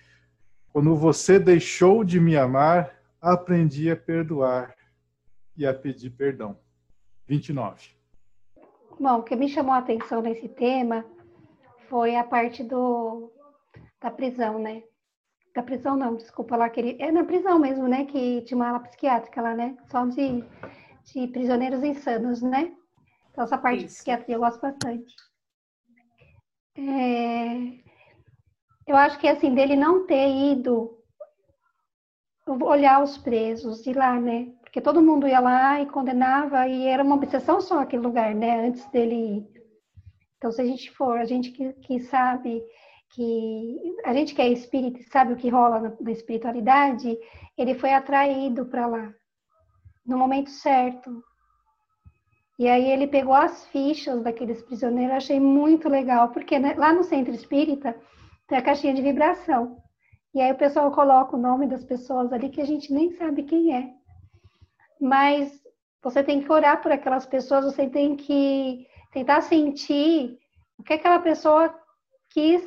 quando 0.71 0.95
você 0.95 1.39
deixou 1.39 2.03
de 2.03 2.19
me 2.19 2.37
amar, 2.37 2.99
aprendi 3.21 3.89
a 3.89 3.95
perdoar 3.95 4.75
e 5.57 5.65
a 5.65 5.73
pedir 5.73 6.11
perdão. 6.11 6.57
29. 7.27 7.89
Bom, 8.99 9.19
o 9.19 9.23
que 9.23 9.35
me 9.35 9.47
chamou 9.47 9.73
a 9.73 9.77
atenção 9.77 10.21
nesse 10.21 10.49
tema 10.49 11.05
foi 11.87 12.15
a 12.15 12.23
parte 12.23 12.63
do 12.63 13.31
da 14.01 14.11
prisão, 14.11 14.59
né? 14.59 14.83
Da 15.53 15.63
prisão 15.63 15.95
não, 15.95 16.15
desculpa 16.15 16.55
lá, 16.55 16.69
que 16.69 16.79
ele, 16.79 16.97
é 16.99 17.11
na 17.11 17.23
prisão 17.23 17.59
mesmo, 17.59 17.87
né? 17.87 18.05
Que 18.05 18.41
tinha 18.41 18.55
uma 18.57 18.69
ala 18.69 18.79
psiquiátrica 18.79 19.41
lá, 19.41 19.53
né? 19.53 19.77
Só 19.89 20.05
de, 20.05 20.43
de 21.05 21.27
prisioneiros 21.27 21.83
insanos, 21.83 22.41
né? 22.41 22.73
Então 23.31 23.43
essa 23.43 23.57
parte 23.57 23.79
Isso. 23.79 23.87
de 23.87 23.93
psiquiatria 23.93 24.35
eu 24.35 24.39
gosto 24.39 24.61
bastante. 24.61 25.13
É, 26.77 27.79
eu 28.87 28.95
acho 28.95 29.19
que 29.19 29.27
assim, 29.27 29.53
dele 29.53 29.75
não 29.75 30.05
ter 30.05 30.29
ido 30.53 30.97
olhar 32.47 33.03
os 33.03 33.17
presos, 33.17 33.85
ir 33.85 33.95
lá, 33.95 34.19
né? 34.19 34.47
Porque 34.61 34.81
todo 34.81 35.01
mundo 35.01 35.27
ia 35.27 35.39
lá 35.39 35.81
e 35.81 35.85
condenava, 35.85 36.67
e 36.67 36.87
era 36.87 37.03
uma 37.03 37.15
obsessão 37.15 37.61
só 37.61 37.79
aquele 37.79 38.01
lugar, 38.01 38.33
né? 38.33 38.67
Antes 38.67 38.85
dele 38.91 39.15
ir. 39.15 39.47
Então, 40.37 40.51
se 40.51 40.61
a 40.61 40.65
gente 40.65 40.89
for, 40.91 41.17
a 41.17 41.25
gente 41.25 41.51
que, 41.51 41.73
que 41.73 41.99
sabe 41.99 42.63
que 43.11 43.95
a 44.05 44.13
gente 44.13 44.33
que 44.35 44.41
é 44.41 44.49
espírita 44.49 44.99
sabe 45.11 45.33
o 45.33 45.35
que 45.35 45.49
rola 45.49 45.79
na, 45.79 45.93
na 45.99 46.11
espiritualidade, 46.11 47.17
ele 47.57 47.75
foi 47.75 47.93
atraído 47.93 48.65
para 48.65 48.87
lá 48.87 49.13
no 50.05 50.17
momento 50.17 50.49
certo. 50.49 51.23
E 52.59 52.67
aí 52.67 52.91
ele 52.91 53.07
pegou 53.07 53.33
as 53.33 53.65
fichas 53.67 54.21
daqueles 54.21 54.61
prisioneiros, 54.61 55.15
achei 55.15 55.39
muito 55.39 55.87
legal, 55.87 56.27
porque 56.29 56.59
né, 56.59 56.75
lá 56.77 56.91
no 56.91 57.05
centro 57.05 57.33
espírita 57.33 57.95
tem 58.49 58.57
a 58.57 58.61
caixinha 58.61 58.93
de 58.93 59.01
vibração. 59.01 59.77
E 60.33 60.41
aí 60.41 60.51
o 60.51 60.57
pessoal 60.57 60.91
coloca 60.91 61.37
o 61.37 61.39
nome 61.39 61.67
das 61.67 61.85
pessoas 61.85 62.33
ali 62.33 62.49
que 62.49 62.59
a 62.59 62.65
gente 62.65 62.93
nem 62.93 63.11
sabe 63.11 63.43
quem 63.43 63.73
é. 63.73 63.93
Mas 64.99 65.57
você 66.03 66.21
tem 66.21 66.41
que 66.41 66.51
orar 66.51 66.81
por 66.81 66.91
aquelas 66.91 67.25
pessoas, 67.25 67.63
você 67.63 67.87
tem 67.87 68.17
que 68.17 68.85
tentar 69.13 69.39
sentir 69.39 70.37
o 70.77 70.83
que 70.83 70.93
aquela 70.93 71.19
pessoa 71.19 71.73
quis 72.29 72.61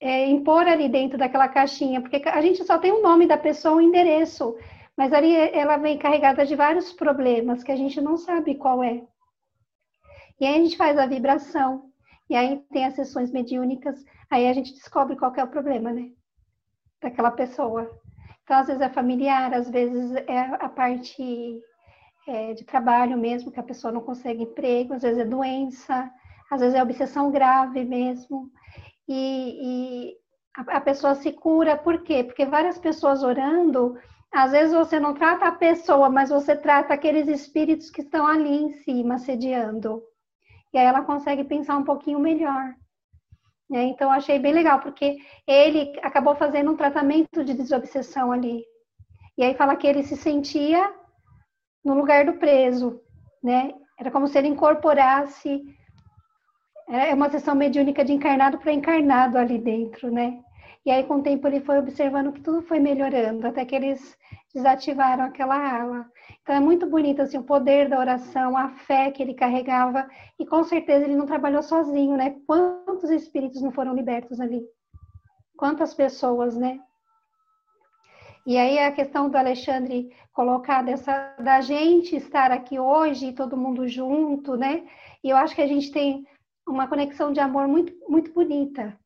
é, 0.00 0.26
impor 0.30 0.66
ali 0.66 0.88
dentro 0.88 1.18
daquela 1.18 1.46
caixinha, 1.46 2.00
porque 2.00 2.22
a 2.26 2.40
gente 2.40 2.64
só 2.64 2.78
tem 2.78 2.90
o 2.90 3.02
nome 3.02 3.26
da 3.26 3.36
pessoa, 3.36 3.76
o 3.76 3.82
endereço, 3.82 4.56
mas 4.96 5.12
ali 5.12 5.34
ela 5.34 5.76
vem 5.76 5.98
carregada 5.98 6.46
de 6.46 6.56
vários 6.56 6.90
problemas 6.94 7.62
que 7.62 7.70
a 7.70 7.76
gente 7.76 8.00
não 8.00 8.16
sabe 8.16 8.54
qual 8.54 8.82
é. 8.82 9.02
E 10.40 10.46
aí 10.46 10.54
a 10.54 10.58
gente 10.58 10.76
faz 10.76 10.98
a 10.98 11.06
vibração, 11.06 11.90
e 12.28 12.34
aí 12.34 12.62
tem 12.72 12.84
as 12.84 12.94
sessões 12.94 13.30
mediúnicas, 13.30 14.04
aí 14.30 14.48
a 14.48 14.52
gente 14.52 14.74
descobre 14.74 15.16
qual 15.16 15.32
é 15.36 15.44
o 15.44 15.48
problema, 15.48 15.92
né? 15.92 16.10
Daquela 17.00 17.30
pessoa. 17.30 17.90
Então, 18.42 18.58
às 18.58 18.66
vezes 18.66 18.82
é 18.82 18.88
familiar, 18.88 19.52
às 19.54 19.70
vezes 19.70 20.14
é 20.26 20.40
a 20.60 20.68
parte 20.68 21.60
é, 22.26 22.54
de 22.54 22.64
trabalho 22.64 23.16
mesmo, 23.16 23.50
que 23.50 23.60
a 23.60 23.62
pessoa 23.62 23.92
não 23.92 24.00
consegue 24.00 24.42
emprego, 24.42 24.94
às 24.94 25.02
vezes 25.02 25.18
é 25.18 25.24
doença, 25.24 26.10
às 26.50 26.60
vezes 26.60 26.76
é 26.76 26.82
obsessão 26.82 27.30
grave 27.30 27.84
mesmo 27.84 28.50
e, 29.08 30.10
e 30.10 30.16
a, 30.56 30.76
a 30.78 30.80
pessoa 30.80 31.14
se 31.14 31.32
cura, 31.32 31.76
por 31.76 32.02
quê? 32.02 32.24
Porque 32.24 32.44
várias 32.44 32.78
pessoas 32.78 33.22
orando, 33.22 33.96
às 34.32 34.52
vezes 34.52 34.74
você 34.74 34.98
não 34.98 35.14
trata 35.14 35.46
a 35.46 35.52
pessoa, 35.52 36.10
mas 36.10 36.30
você 36.30 36.56
trata 36.56 36.94
aqueles 36.94 37.28
espíritos 37.28 37.90
que 37.90 38.02
estão 38.02 38.26
ali 38.26 38.64
em 38.64 38.70
cima, 38.82 39.18
sediando. 39.18 40.02
E 40.72 40.78
aí 40.78 40.84
ela 40.84 41.02
consegue 41.02 41.44
pensar 41.44 41.76
um 41.76 41.84
pouquinho 41.84 42.18
melhor. 42.18 42.74
Né? 43.68 43.84
Então, 43.84 44.10
achei 44.10 44.38
bem 44.38 44.52
legal, 44.52 44.80
porque 44.80 45.16
ele 45.46 45.92
acabou 46.02 46.34
fazendo 46.36 46.70
um 46.70 46.76
tratamento 46.76 47.44
de 47.44 47.54
desobsessão 47.54 48.30
ali. 48.30 48.64
E 49.36 49.44
aí 49.44 49.54
fala 49.54 49.76
que 49.76 49.86
ele 49.86 50.02
se 50.02 50.16
sentia 50.16 50.94
no 51.84 51.94
lugar 51.94 52.24
do 52.24 52.34
preso, 52.34 53.00
né? 53.42 53.74
Era 53.98 54.10
como 54.10 54.26
se 54.26 54.38
ele 54.38 54.48
incorporasse 54.48 55.62
é 56.88 57.12
uma 57.12 57.28
sessão 57.28 57.54
mediúnica 57.54 58.04
de 58.04 58.12
encarnado 58.12 58.58
para 58.58 58.72
encarnado 58.72 59.36
ali 59.36 59.58
dentro, 59.58 60.10
né? 60.10 60.40
E 60.84 60.90
aí, 60.90 61.02
com 61.02 61.16
o 61.16 61.22
tempo, 61.22 61.48
ele 61.48 61.60
foi 61.60 61.78
observando 61.78 62.32
que 62.32 62.40
tudo 62.40 62.62
foi 62.62 62.78
melhorando, 62.78 63.44
até 63.44 63.64
que 63.64 63.74
eles 63.74 64.16
desativaram 64.54 65.24
aquela 65.24 65.56
ala. 65.56 66.06
Então, 66.42 66.54
é 66.54 66.60
muito 66.60 66.86
bonito, 66.86 67.22
assim, 67.22 67.38
o 67.38 67.42
poder 67.42 67.88
da 67.88 67.98
oração, 67.98 68.56
a 68.56 68.68
fé 68.68 69.10
que 69.10 69.22
ele 69.22 69.34
carregava, 69.34 70.08
e 70.38 70.46
com 70.46 70.62
certeza 70.62 71.04
ele 71.04 71.16
não 71.16 71.26
trabalhou 71.26 71.62
sozinho, 71.62 72.16
né? 72.16 72.36
Quantos 72.46 73.10
espíritos 73.10 73.60
não 73.62 73.72
foram 73.72 73.94
libertos 73.94 74.40
ali? 74.40 74.62
Quantas 75.56 75.92
pessoas, 75.94 76.56
né? 76.56 76.80
E 78.46 78.56
aí 78.56 78.78
a 78.78 78.92
questão 78.92 79.28
do 79.28 79.36
Alexandre 79.36 80.14
colocar 80.32 80.82
dessa 80.82 81.34
da 81.40 81.60
gente 81.60 82.14
estar 82.14 82.52
aqui 82.52 82.78
hoje, 82.78 83.32
todo 83.32 83.56
mundo 83.56 83.88
junto, 83.88 84.56
né? 84.56 84.86
E 85.24 85.30
eu 85.30 85.36
acho 85.36 85.52
que 85.52 85.62
a 85.62 85.66
gente 85.66 85.90
tem 85.90 86.24
uma 86.68 86.86
conexão 86.86 87.32
de 87.32 87.40
amor 87.40 87.66
muito 87.66 87.92
muito 88.08 88.32
bonita, 88.32 88.96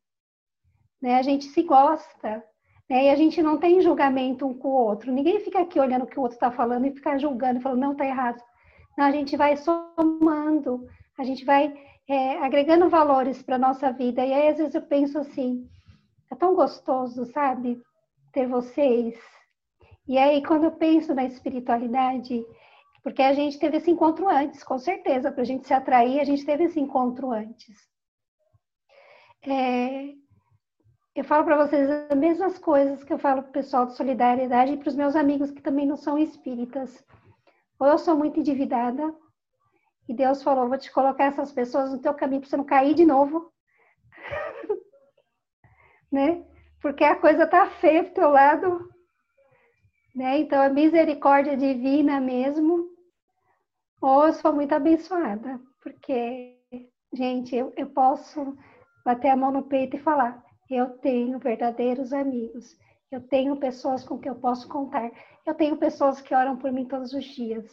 né? 1.01 1.15
A 1.15 1.23
gente 1.23 1.45
se 1.45 1.63
gosta, 1.63 2.43
né? 2.91 3.05
E 3.05 3.09
a 3.09 3.15
gente 3.15 3.41
não 3.41 3.57
tem 3.57 3.81
julgamento 3.81 4.45
um 4.45 4.53
com 4.53 4.67
o 4.67 4.85
outro. 4.85 5.11
Ninguém 5.11 5.39
fica 5.39 5.61
aqui 5.61 5.79
olhando 5.79 6.03
o 6.03 6.07
que 6.07 6.19
o 6.19 6.21
outro 6.21 6.35
está 6.35 6.51
falando 6.51 6.85
e 6.85 6.91
ficar 6.91 7.17
julgando 7.17 7.59
e 7.59 7.61
falando 7.63 7.79
não 7.79 7.91
está 7.93 8.05
errado. 8.05 8.43
Não, 8.97 9.05
a 9.05 9.11
gente 9.11 9.37
vai 9.37 9.55
somando, 9.55 10.85
a 11.17 11.23
gente 11.23 11.45
vai 11.45 11.73
é, 12.07 12.37
agregando 12.39 12.89
valores 12.89 13.41
para 13.41 13.57
nossa 13.57 13.91
vida. 13.91 14.25
E 14.25 14.33
aí 14.33 14.49
às 14.49 14.57
vezes 14.57 14.75
eu 14.75 14.81
penso 14.81 15.17
assim, 15.17 15.65
é 16.29 16.35
tão 16.35 16.53
gostoso, 16.53 17.25
sabe? 17.25 17.81
ter 18.31 18.47
vocês. 18.47 19.15
E 20.07 20.17
aí, 20.17 20.43
quando 20.43 20.65
eu 20.65 20.71
penso 20.71 21.13
na 21.13 21.25
espiritualidade, 21.25 22.43
porque 23.03 23.21
a 23.21 23.33
gente 23.33 23.59
teve 23.59 23.77
esse 23.77 23.91
encontro 23.91 24.27
antes, 24.27 24.63
com 24.63 24.77
certeza, 24.77 25.31
para 25.31 25.41
a 25.41 25.45
gente 25.45 25.67
se 25.67 25.73
atrair, 25.73 26.19
a 26.19 26.23
gente 26.23 26.45
teve 26.45 26.65
esse 26.65 26.79
encontro 26.79 27.31
antes. 27.31 27.77
É, 29.43 30.13
eu 31.15 31.23
falo 31.23 31.43
para 31.43 31.65
vocês 31.65 31.89
as 31.89 32.17
mesmas 32.17 32.57
coisas 32.57 33.03
que 33.03 33.11
eu 33.11 33.19
falo 33.19 33.41
para 33.43 33.49
o 33.49 33.53
pessoal 33.53 33.85
de 33.85 33.95
solidariedade 33.95 34.73
e 34.73 34.77
para 34.77 34.89
os 34.89 34.95
meus 34.95 35.15
amigos 35.15 35.51
que 35.51 35.61
também 35.61 35.85
não 35.85 35.97
são 35.97 36.17
espíritas. 36.17 37.03
Ou 37.79 37.87
eu 37.87 37.97
sou 37.97 38.15
muito 38.15 38.39
endividada, 38.39 39.13
e 40.07 40.13
Deus 40.13 40.43
falou: 40.43 40.69
vou 40.69 40.77
te 40.77 40.91
colocar 40.91 41.25
essas 41.25 41.51
pessoas 41.51 41.91
no 41.91 42.01
teu 42.01 42.13
caminho 42.13 42.41
para 42.41 42.49
você 42.49 42.57
não 42.57 42.63
cair 42.63 42.93
de 42.93 43.05
novo. 43.05 43.51
né? 46.11 46.45
porque 46.81 47.03
a 47.03 47.15
coisa 47.15 47.45
tá 47.45 47.67
feia 47.67 48.03
pro 48.03 48.13
teu 48.13 48.29
lado, 48.29 48.89
né? 50.15 50.39
Então, 50.39 50.61
a 50.61 50.69
misericórdia 50.69 51.55
divina 51.55 52.19
mesmo, 52.19 52.89
ou 54.01 54.25
eu 54.25 54.33
sou 54.33 54.51
muito 54.51 54.73
abençoada, 54.73 55.61
porque, 55.81 56.57
gente, 57.13 57.55
eu, 57.55 57.71
eu 57.77 57.87
posso 57.87 58.57
bater 59.05 59.29
a 59.29 59.37
mão 59.37 59.51
no 59.51 59.63
peito 59.63 59.95
e 59.95 59.99
falar, 59.99 60.43
eu 60.75 60.89
tenho 60.89 61.37
verdadeiros 61.37 62.13
amigos, 62.13 62.77
eu 63.11 63.21
tenho 63.21 63.57
pessoas 63.57 64.03
com 64.03 64.17
que 64.17 64.29
eu 64.29 64.35
posso 64.35 64.67
contar, 64.69 65.11
eu 65.45 65.53
tenho 65.53 65.75
pessoas 65.77 66.21
que 66.21 66.33
oram 66.33 66.55
por 66.57 66.71
mim 66.71 66.85
todos 66.85 67.13
os 67.13 67.25
dias, 67.25 67.65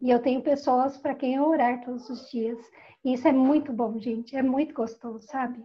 e 0.00 0.10
eu 0.10 0.20
tenho 0.20 0.42
pessoas 0.42 0.96
para 0.98 1.14
quem 1.14 1.34
eu 1.34 1.46
orar 1.46 1.84
todos 1.84 2.08
os 2.10 2.30
dias. 2.30 2.58
E 3.04 3.14
isso 3.14 3.26
é 3.28 3.32
muito 3.32 3.72
bom, 3.72 3.98
gente, 3.98 4.36
é 4.36 4.42
muito 4.42 4.74
gostoso, 4.74 5.26
sabe? 5.26 5.64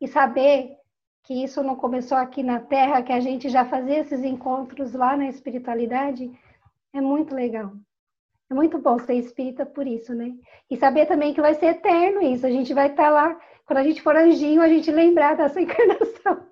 E 0.00 0.08
saber 0.08 0.76
que 1.22 1.44
isso 1.44 1.62
não 1.62 1.76
começou 1.76 2.16
aqui 2.16 2.42
na 2.42 2.58
Terra, 2.58 3.02
que 3.02 3.12
a 3.12 3.20
gente 3.20 3.48
já 3.48 3.64
fazia 3.64 3.98
esses 3.98 4.24
encontros 4.24 4.94
lá 4.94 5.16
na 5.16 5.28
espiritualidade, 5.28 6.32
é 6.92 7.00
muito 7.00 7.34
legal. 7.34 7.72
É 8.50 8.54
muito 8.54 8.78
bom 8.78 8.98
ser 8.98 9.14
espírita 9.14 9.66
por 9.66 9.86
isso, 9.86 10.14
né? 10.14 10.32
E 10.70 10.76
saber 10.76 11.06
também 11.06 11.34
que 11.34 11.40
vai 11.40 11.54
ser 11.54 11.66
eterno 11.66 12.22
isso. 12.22 12.46
A 12.46 12.50
gente 12.50 12.72
vai 12.72 12.88
estar 12.88 13.10
lá, 13.10 13.38
quando 13.66 13.78
a 13.78 13.82
gente 13.82 14.00
for 14.00 14.16
anjinho, 14.16 14.62
a 14.62 14.68
gente 14.68 14.90
lembrar 14.90 15.36
dessa 15.36 15.60
encarnação. 15.62 16.46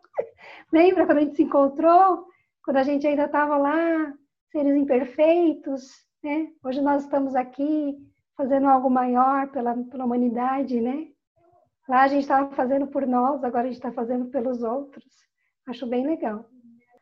Lembra 0.73 1.07
quando 1.07 1.19
a 1.19 1.21
gente 1.23 1.37
se 1.37 1.43
encontrou? 1.43 2.27
Quando 2.63 2.77
a 2.77 2.83
gente 2.83 3.07
ainda 3.07 3.25
estava 3.25 3.57
lá, 3.57 4.13
seres 4.51 4.77
imperfeitos, 4.77 5.91
né? 6.23 6.49
Hoje 6.63 6.81
nós 6.81 7.05
estamos 7.05 7.35
aqui 7.35 7.97
fazendo 8.37 8.67
algo 8.67 8.91
maior 8.91 9.49
pela, 9.51 9.75
pela 9.75 10.05
humanidade, 10.05 10.81
né? 10.81 11.09
Lá 11.89 12.03
a 12.03 12.09
gente 12.09 12.23
estava 12.23 12.51
fazendo 12.55 12.87
por 12.89 13.07
nós, 13.07 13.43
agora 13.45 13.65
a 13.65 13.67
gente 13.67 13.77
está 13.77 13.93
fazendo 13.93 14.27
pelos 14.27 14.63
outros. 14.63 15.05
Acho 15.67 15.87
bem 15.87 16.07
legal. 16.07 16.49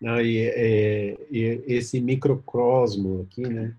Não, 0.01 0.21
e, 0.21 0.47
é, 0.47 1.17
e, 1.31 1.65
esse 1.67 2.01
microcosmo 2.01 3.23
aqui, 3.23 3.43
né, 3.43 3.75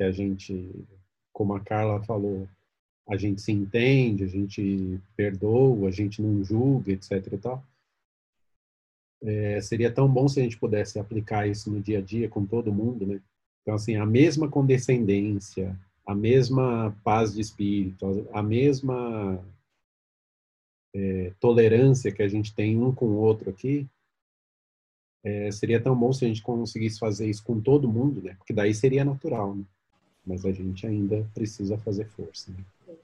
que 0.00 0.04
a 0.04 0.10
gente, 0.10 0.86
como 1.30 1.52
a 1.52 1.60
Carla 1.60 2.02
falou, 2.04 2.48
a 3.06 3.18
gente 3.18 3.42
se 3.42 3.52
entende, 3.52 4.24
a 4.24 4.26
gente 4.26 4.98
perdoa, 5.14 5.88
a 5.88 5.90
gente 5.90 6.22
não 6.22 6.42
julga, 6.42 6.90
etc. 6.90 7.26
E 7.30 7.36
tal. 7.36 7.62
É, 9.22 9.60
seria 9.60 9.92
tão 9.92 10.10
bom 10.10 10.26
se 10.26 10.40
a 10.40 10.42
gente 10.42 10.56
pudesse 10.56 10.98
aplicar 10.98 11.46
isso 11.46 11.70
no 11.70 11.82
dia 11.82 11.98
a 11.98 12.00
dia 12.00 12.30
com 12.30 12.46
todo 12.46 12.72
mundo, 12.72 13.06
né? 13.06 13.20
Então, 13.60 13.74
assim, 13.74 13.96
a 13.96 14.06
mesma 14.06 14.48
condescendência, 14.48 15.78
a 16.06 16.14
mesma 16.14 16.96
paz 17.04 17.34
de 17.34 17.42
espírito, 17.42 18.26
a 18.32 18.42
mesma 18.42 19.44
é, 20.94 21.34
tolerância 21.38 22.10
que 22.10 22.22
a 22.22 22.28
gente 22.28 22.54
tem 22.54 22.78
um 22.78 22.90
com 22.90 23.04
o 23.04 23.18
outro 23.18 23.50
aqui, 23.50 23.86
é, 25.22 25.50
seria 25.50 25.78
tão 25.78 25.94
bom 25.94 26.10
se 26.10 26.24
a 26.24 26.28
gente 26.28 26.40
conseguisse 26.40 26.98
fazer 26.98 27.28
isso 27.28 27.44
com 27.44 27.60
todo 27.60 27.86
mundo, 27.86 28.22
né? 28.22 28.34
Porque 28.36 28.54
daí 28.54 28.72
seria 28.72 29.04
natural, 29.04 29.54
né? 29.54 29.64
Mas 30.26 30.44
a 30.44 30.52
gente 30.52 30.86
ainda 30.86 31.26
precisa 31.34 31.78
fazer 31.78 32.06
força. 32.06 32.52
Né? 32.52 32.96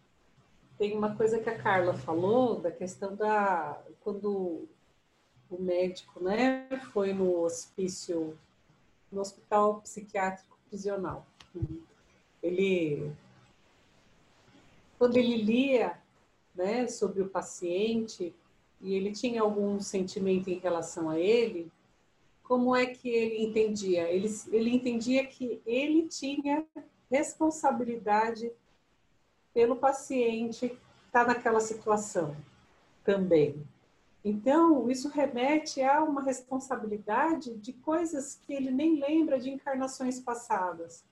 Tem 0.79 0.97
uma 0.97 1.17
coisa 1.17 1.39
que 1.39 1.49
a 1.49 1.59
Carla 1.59 1.95
falou 1.95 2.61
da 2.61 2.71
questão 2.71 3.17
da 3.17 3.83
quando 4.01 4.69
o 5.51 5.61
médico, 5.61 6.23
né, 6.23 6.69
foi 6.93 7.13
no 7.13 7.43
hospício, 7.43 8.37
no 9.11 9.21
hospital 9.21 9.81
psiquiátrico 9.81 10.59
prisional. 10.69 11.27
Ele, 12.43 13.11
quando 14.99 15.17
ele 15.17 15.37
lia 15.37 15.99
né, 16.55 16.87
sobre 16.89 17.23
o 17.23 17.29
paciente 17.29 18.35
e 18.81 18.95
ele 18.95 19.13
tinha 19.13 19.43
algum 19.43 19.81
sentimento 19.81 20.49
em 20.49 20.59
relação 20.59 21.09
a 21.09 21.19
ele, 21.19 21.71
como 22.43 22.77
é 22.77 22.87
que 22.87 23.09
ele 23.09 23.45
entendia? 23.45 24.09
Ele, 24.11 24.29
ele 24.53 24.71
entendia 24.71 25.27
que 25.27 25.61
ele 25.67 26.09
tinha 26.09 26.65
responsabilidade 27.11 28.53
pelo 29.55 29.77
paciente 29.77 30.67
estar 31.07 31.25
tá 31.25 31.27
naquela 31.27 31.61
situação 31.61 32.37
também. 33.05 33.67
Então, 34.25 34.91
isso 34.91 35.09
remete 35.09 35.81
a 35.81 36.03
uma 36.03 36.21
responsabilidade 36.21 37.55
de 37.55 37.73
coisas 37.73 38.39
que 38.45 38.53
ele 38.53 38.73
nem 38.73 38.99
lembra 38.99 39.39
de 39.39 39.51
encarnações 39.51 40.19
passadas. 40.19 41.05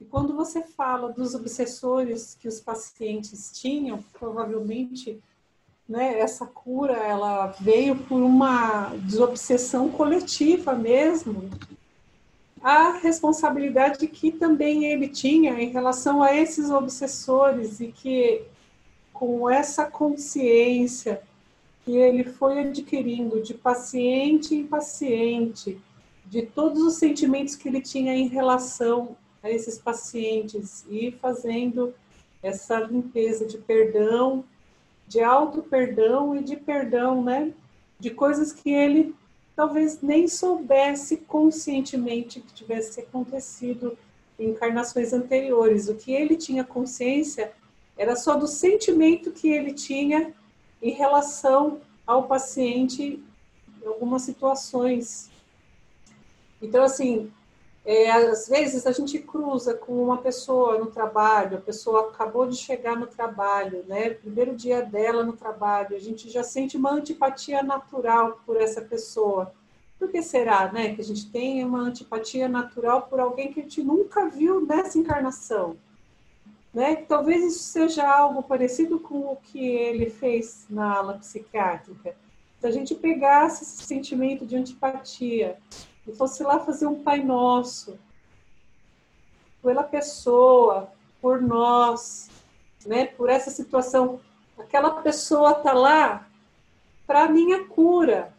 E 0.00 0.04
quando 0.04 0.34
você 0.34 0.62
fala 0.62 1.12
dos 1.12 1.34
obsessores 1.34 2.36
que 2.40 2.46
os 2.46 2.60
pacientes 2.60 3.50
tinham, 3.52 4.02
provavelmente 4.12 5.20
né, 5.88 6.18
essa 6.18 6.46
cura 6.46 6.94
ela 6.94 7.48
veio 7.48 7.96
por 7.96 8.22
uma 8.22 8.94
desobsessão 8.96 9.90
coletiva 9.90 10.74
mesmo. 10.74 11.50
A 12.62 12.92
responsabilidade 12.92 14.06
que 14.06 14.30
também 14.30 14.84
ele 14.84 15.08
tinha 15.08 15.60
em 15.60 15.70
relação 15.70 16.22
a 16.22 16.34
esses 16.34 16.70
obsessores 16.70 17.80
e 17.80 17.88
que 17.88 18.42
com 19.12 19.50
essa 19.50 19.84
consciência 19.86 21.22
que 21.84 21.96
ele 21.96 22.22
foi 22.22 22.60
adquirindo 22.60 23.42
de 23.42 23.54
paciente 23.54 24.54
em 24.54 24.66
paciente, 24.66 25.80
de 26.24 26.42
todos 26.42 26.80
os 26.82 26.94
sentimentos 26.94 27.56
que 27.56 27.68
ele 27.68 27.80
tinha 27.80 28.14
em 28.14 28.28
relação 28.28 29.16
a 29.42 29.50
esses 29.50 29.76
pacientes 29.78 30.84
e 30.88 31.10
fazendo 31.20 31.92
essa 32.42 32.78
limpeza 32.78 33.44
de 33.44 33.58
perdão, 33.58 34.44
de 35.08 35.20
auto-perdão 35.20 36.36
e 36.36 36.42
de 36.42 36.56
perdão, 36.56 37.22
né? 37.22 37.52
De 37.98 38.10
coisas 38.10 38.52
que 38.52 38.70
ele 38.70 39.14
talvez 39.54 40.00
nem 40.00 40.26
soubesse 40.26 41.18
conscientemente 41.18 42.40
que 42.40 42.52
tivesse 42.52 43.00
acontecido 43.00 43.96
em 44.38 44.50
encarnações 44.50 45.12
anteriores. 45.12 45.88
O 45.88 45.94
que 45.94 46.12
ele 46.12 46.36
tinha 46.36 46.64
consciência 46.64 47.52
era 47.96 48.16
só 48.16 48.36
do 48.36 48.46
sentimento 48.46 49.30
que 49.30 49.48
ele 49.48 49.72
tinha 49.72 50.32
em 50.80 50.92
relação 50.92 51.80
ao 52.06 52.24
paciente 52.24 53.22
em 53.82 53.86
algumas 53.86 54.22
situações. 54.22 55.30
Então, 56.60 56.82
assim, 56.82 57.30
é, 57.84 58.10
às 58.10 58.48
vezes 58.48 58.86
a 58.86 58.92
gente 58.92 59.18
cruza 59.18 59.74
com 59.74 60.04
uma 60.04 60.18
pessoa 60.18 60.78
no 60.78 60.86
trabalho, 60.86 61.58
a 61.58 61.60
pessoa 61.60 62.10
acabou 62.10 62.46
de 62.46 62.56
chegar 62.56 62.96
no 62.96 63.08
trabalho, 63.08 63.84
né? 63.88 64.10
Primeiro 64.10 64.54
dia 64.54 64.82
dela 64.82 65.24
no 65.24 65.32
trabalho, 65.32 65.96
a 65.96 65.98
gente 65.98 66.30
já 66.30 66.44
sente 66.44 66.76
uma 66.76 66.92
antipatia 66.92 67.60
natural 67.62 68.40
por 68.46 68.56
essa 68.56 68.80
pessoa. 68.80 69.52
Por 69.98 70.10
que 70.10 70.22
será, 70.22 70.70
né? 70.72 70.94
Que 70.94 71.00
a 71.00 71.04
gente 71.04 71.28
tem 71.30 71.64
uma 71.64 71.80
antipatia 71.80 72.48
natural 72.48 73.02
por 73.02 73.18
alguém 73.18 73.52
que 73.52 73.58
a 73.58 73.62
gente 73.64 73.82
nunca 73.82 74.28
viu 74.28 74.64
nessa 74.64 74.96
encarnação, 74.96 75.76
né? 76.72 76.94
Talvez 76.94 77.42
isso 77.42 77.64
seja 77.64 78.08
algo 78.08 78.44
parecido 78.44 79.00
com 79.00 79.32
o 79.32 79.36
que 79.36 79.58
ele 79.58 80.08
fez 80.08 80.66
na 80.70 80.98
ala 80.98 81.14
psiquiátrica. 81.14 82.14
Se 82.60 82.66
a 82.66 82.70
gente 82.70 82.94
pegasse 82.94 83.64
esse 83.64 83.82
sentimento 83.82 84.46
de 84.46 84.54
antipatia 84.54 85.58
e 86.06 86.12
fosse 86.12 86.42
lá 86.42 86.58
fazer 86.60 86.86
um 86.86 87.02
Pai 87.02 87.22
Nosso 87.22 87.98
pela 89.62 89.84
pessoa, 89.84 90.92
por 91.20 91.40
nós, 91.40 92.28
né, 92.84 93.06
por 93.06 93.30
essa 93.30 93.50
situação. 93.50 94.20
Aquela 94.58 95.02
pessoa 95.02 95.52
está 95.52 95.72
lá 95.72 96.26
para 97.06 97.28
minha 97.28 97.64
cura. 97.66 98.34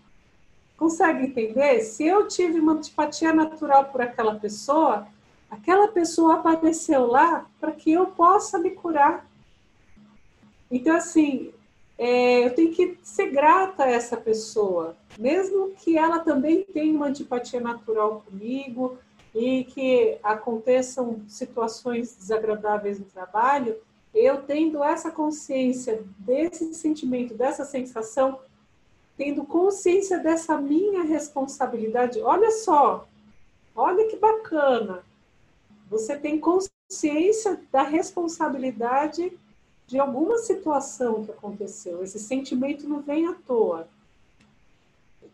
Consegue 0.77 1.27
entender? 1.27 1.81
Se 1.81 2.05
eu 2.05 2.27
tive 2.27 2.59
uma 2.59 2.73
antipatia 2.73 3.31
natural 3.31 3.85
por 3.85 4.01
aquela 4.01 4.35
pessoa, 4.35 5.07
aquela 5.49 5.87
pessoa 5.87 6.35
apareceu 6.35 7.07
lá 7.07 7.45
para 7.59 7.71
que 7.71 7.91
eu 7.91 8.07
possa 8.07 8.59
me 8.59 8.71
curar. 8.71 9.25
Então, 10.69 10.95
assim, 10.95 11.53
é, 11.97 12.45
eu 12.45 12.55
tenho 12.55 12.71
que 12.73 12.97
ser 13.03 13.29
grata 13.29 13.83
a 13.83 13.91
essa 13.91 14.17
pessoa, 14.17 14.95
mesmo 15.17 15.71
que 15.71 15.97
ela 15.97 16.19
também 16.19 16.63
tenha 16.63 16.95
uma 16.95 17.07
antipatia 17.07 17.59
natural 17.59 18.23
comigo 18.25 18.97
e 19.33 19.63
que 19.65 20.17
aconteçam 20.23 21.21
situações 21.27 22.15
desagradáveis 22.15 22.99
no 22.99 23.05
trabalho, 23.05 23.77
eu 24.13 24.43
tendo 24.43 24.83
essa 24.83 25.09
consciência 25.11 26.03
desse 26.19 26.73
sentimento, 26.73 27.33
dessa 27.33 27.65
sensação, 27.65 28.39
tendo 29.17 29.43
consciência 29.43 30.19
dessa 30.19 30.57
minha 30.57 31.03
responsabilidade, 31.03 32.21
olha 32.21 32.51
só, 32.51 33.07
olha 33.75 34.07
que 34.07 34.17
bacana, 34.17 35.03
você 35.89 36.15
tem 36.17 36.39
consciência 36.39 37.59
da 37.71 37.83
responsabilidade 37.83 39.31
de 39.87 39.99
alguma 39.99 40.37
situação 40.37 41.23
que 41.23 41.31
aconteceu. 41.31 42.03
Esse 42.03 42.19
sentimento 42.19 42.87
não 42.87 43.01
vem 43.01 43.27
à 43.27 43.33
toa. 43.33 43.87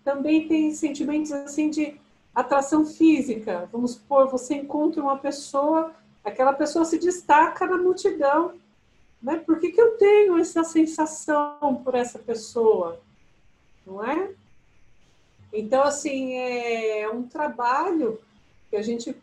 Também 0.03 0.47
tem 0.47 0.73
sentimentos 0.73 1.31
assim 1.31 1.69
de 1.69 1.99
atração 2.33 2.85
física. 2.85 3.69
Vamos 3.71 3.91
supor, 3.91 4.29
você 4.29 4.55
encontra 4.55 5.01
uma 5.01 5.17
pessoa, 5.17 5.93
aquela 6.23 6.53
pessoa 6.53 6.85
se 6.85 6.97
destaca 6.97 7.65
na 7.67 7.77
multidão. 7.77 8.53
Né? 9.21 9.37
Por 9.37 9.59
que, 9.59 9.71
que 9.71 9.81
eu 9.81 9.97
tenho 9.97 10.37
essa 10.37 10.63
sensação 10.63 11.81
por 11.83 11.95
essa 11.95 12.17
pessoa? 12.17 12.99
Não 13.85 14.03
é? 14.03 14.31
Então, 15.51 15.83
assim, 15.83 16.33
é 16.33 17.09
um 17.11 17.23
trabalho 17.23 18.19
que 18.69 18.75
a 18.75 18.81
gente 18.81 19.15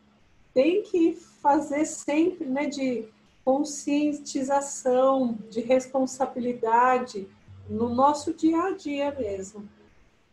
tem 0.53 0.83
que 0.83 1.13
fazer 1.41 1.85
sempre, 1.85 2.47
né, 2.47 2.67
de 2.67 3.07
conscientização, 3.47 5.39
de 5.49 5.61
responsabilidade 5.61 7.29
no 7.69 7.89
nosso 7.89 8.35
dia 8.35 8.61
a 8.61 8.73
dia 8.73 9.13
mesmo. 9.13 9.69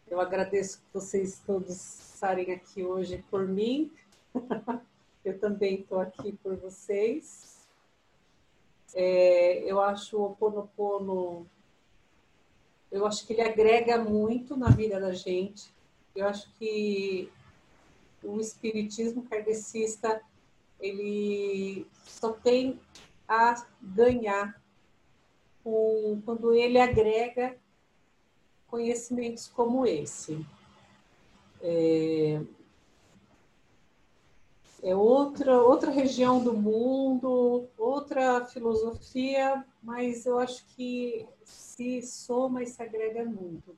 Eu 0.10 0.20
agradeço 0.20 0.82
vocês 0.92 1.40
todos 1.46 1.70
estarem 2.16 2.52
aqui 2.52 2.84
hoje 2.84 3.24
por 3.30 3.48
mim. 3.48 3.92
Eu 5.24 5.38
também 5.40 5.82
estou 5.82 6.00
aqui 6.00 6.32
por 6.44 6.56
vocês. 6.58 7.68
É, 8.94 9.64
eu 9.66 9.80
acho 9.80 10.18
o 10.18 10.26
Oponopono, 10.26 11.48
eu 12.92 13.08
acho 13.08 13.26
que 13.26 13.34
ele 13.34 13.42
agrega 13.42 13.98
muito 13.98 14.58
na 14.58 14.70
vida 14.70 15.00
da 15.00 15.14
gente. 15.14 15.74
Eu 16.14 16.28
acho 16.28 16.52
que 16.60 17.32
o 18.22 18.40
espiritismo 18.40 19.24
kardecista 19.24 20.22
ele 20.84 21.88
só 22.06 22.34
tem 22.34 22.80
a 23.28 23.66
ganhar 23.82 24.62
com, 25.64 26.22
quando 26.26 26.54
ele 26.54 26.78
agrega 26.78 27.58
conhecimentos 28.68 29.48
como 29.48 29.86
esse. 29.86 30.46
É, 31.62 32.42
é 34.84 34.94
outra, 34.94 35.62
outra 35.62 35.90
região 35.90 36.44
do 36.44 36.54
mundo, 36.54 37.70
outra 37.78 38.44
filosofia, 38.46 39.66
mas 39.82 40.26
eu 40.26 40.38
acho 40.38 40.66
que 40.76 41.26
se 41.46 42.02
soma 42.02 42.62
e 42.62 42.68
se 42.68 42.84
agrega 42.84 43.24
muito. 43.24 43.78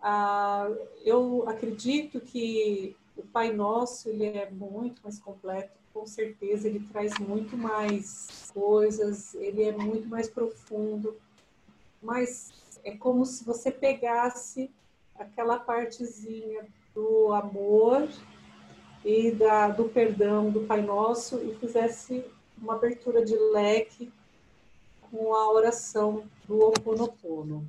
Ah, 0.00 0.68
eu 1.04 1.48
acredito 1.48 2.20
que 2.20 2.96
o 3.16 3.22
Pai 3.22 3.52
Nosso 3.52 4.08
ele 4.08 4.26
é 4.26 4.50
muito 4.50 5.00
mais 5.02 5.20
completo, 5.20 5.81
com 5.92 6.06
certeza 6.06 6.68
ele 6.68 6.80
traz 6.92 7.18
muito 7.18 7.56
mais 7.56 8.50
coisas, 8.52 9.34
ele 9.34 9.62
é 9.62 9.72
muito 9.72 10.08
mais 10.08 10.28
profundo, 10.28 11.16
mas 12.02 12.52
é 12.84 12.96
como 12.96 13.24
se 13.24 13.44
você 13.44 13.70
pegasse 13.70 14.70
aquela 15.14 15.58
partezinha 15.58 16.66
do 16.94 17.32
amor 17.32 18.08
e 19.04 19.30
da, 19.32 19.68
do 19.68 19.84
perdão 19.84 20.50
do 20.50 20.60
Pai 20.60 20.82
Nosso 20.82 21.38
e 21.38 21.54
fizesse 21.56 22.24
uma 22.60 22.74
abertura 22.74 23.24
de 23.24 23.36
leque 23.36 24.12
com 25.10 25.34
a 25.34 25.52
oração 25.52 26.24
do 26.46 26.58
Ho 26.58 26.68
Oponopono. 26.68 27.66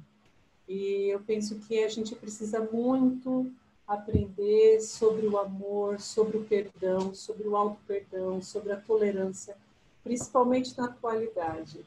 E 0.68 1.10
eu 1.10 1.20
penso 1.20 1.60
que 1.60 1.84
a 1.84 1.90
gente 1.90 2.16
precisa 2.16 2.60
muito 2.60 3.52
aprender 3.88 4.82
sobre 4.82 5.28
o 5.28 5.38
amor, 5.38 6.00
sobre 6.00 6.38
o 6.38 6.46
perdão, 6.46 7.14
sobre 7.14 7.48
o 7.48 7.56
auto-perdão, 7.56 8.42
sobre 8.42 8.72
a 8.72 8.78
tolerância, 8.78 9.58
principalmente 10.04 10.78
na 10.78 10.86
atualidade. 10.86 11.86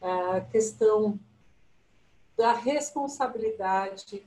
A 0.00 0.40
questão 0.40 1.18
da 2.36 2.52
responsabilidade 2.52 4.24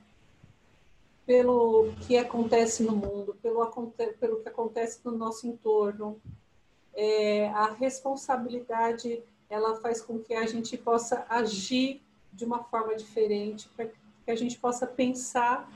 pelo 1.26 1.91
que 2.08 2.17
acontece 2.17 2.82
no 2.84 2.95
mundo, 2.95 3.36
pelo, 3.43 3.69
pelo 4.17 4.39
que 4.41 4.47
acontece 4.47 5.02
no 5.04 5.12
nosso 5.12 5.45
entorno. 5.45 6.19
É, 6.93 7.50
a 7.50 7.73
responsabilidade 7.73 9.21
ela 9.50 9.76
faz 9.82 10.02
com 10.02 10.17
que 10.19 10.34
a 10.34 10.45
gente 10.45 10.78
possa 10.78 11.26
agir 11.30 12.02
de 12.32 12.45
uma 12.45 12.63
forma 12.63 12.95
diferente, 12.95 13.67
para 13.76 13.88
que 13.88 14.32
a 14.32 14.36
gente 14.36 14.58
possa 14.58 14.88
pensar 14.88 15.69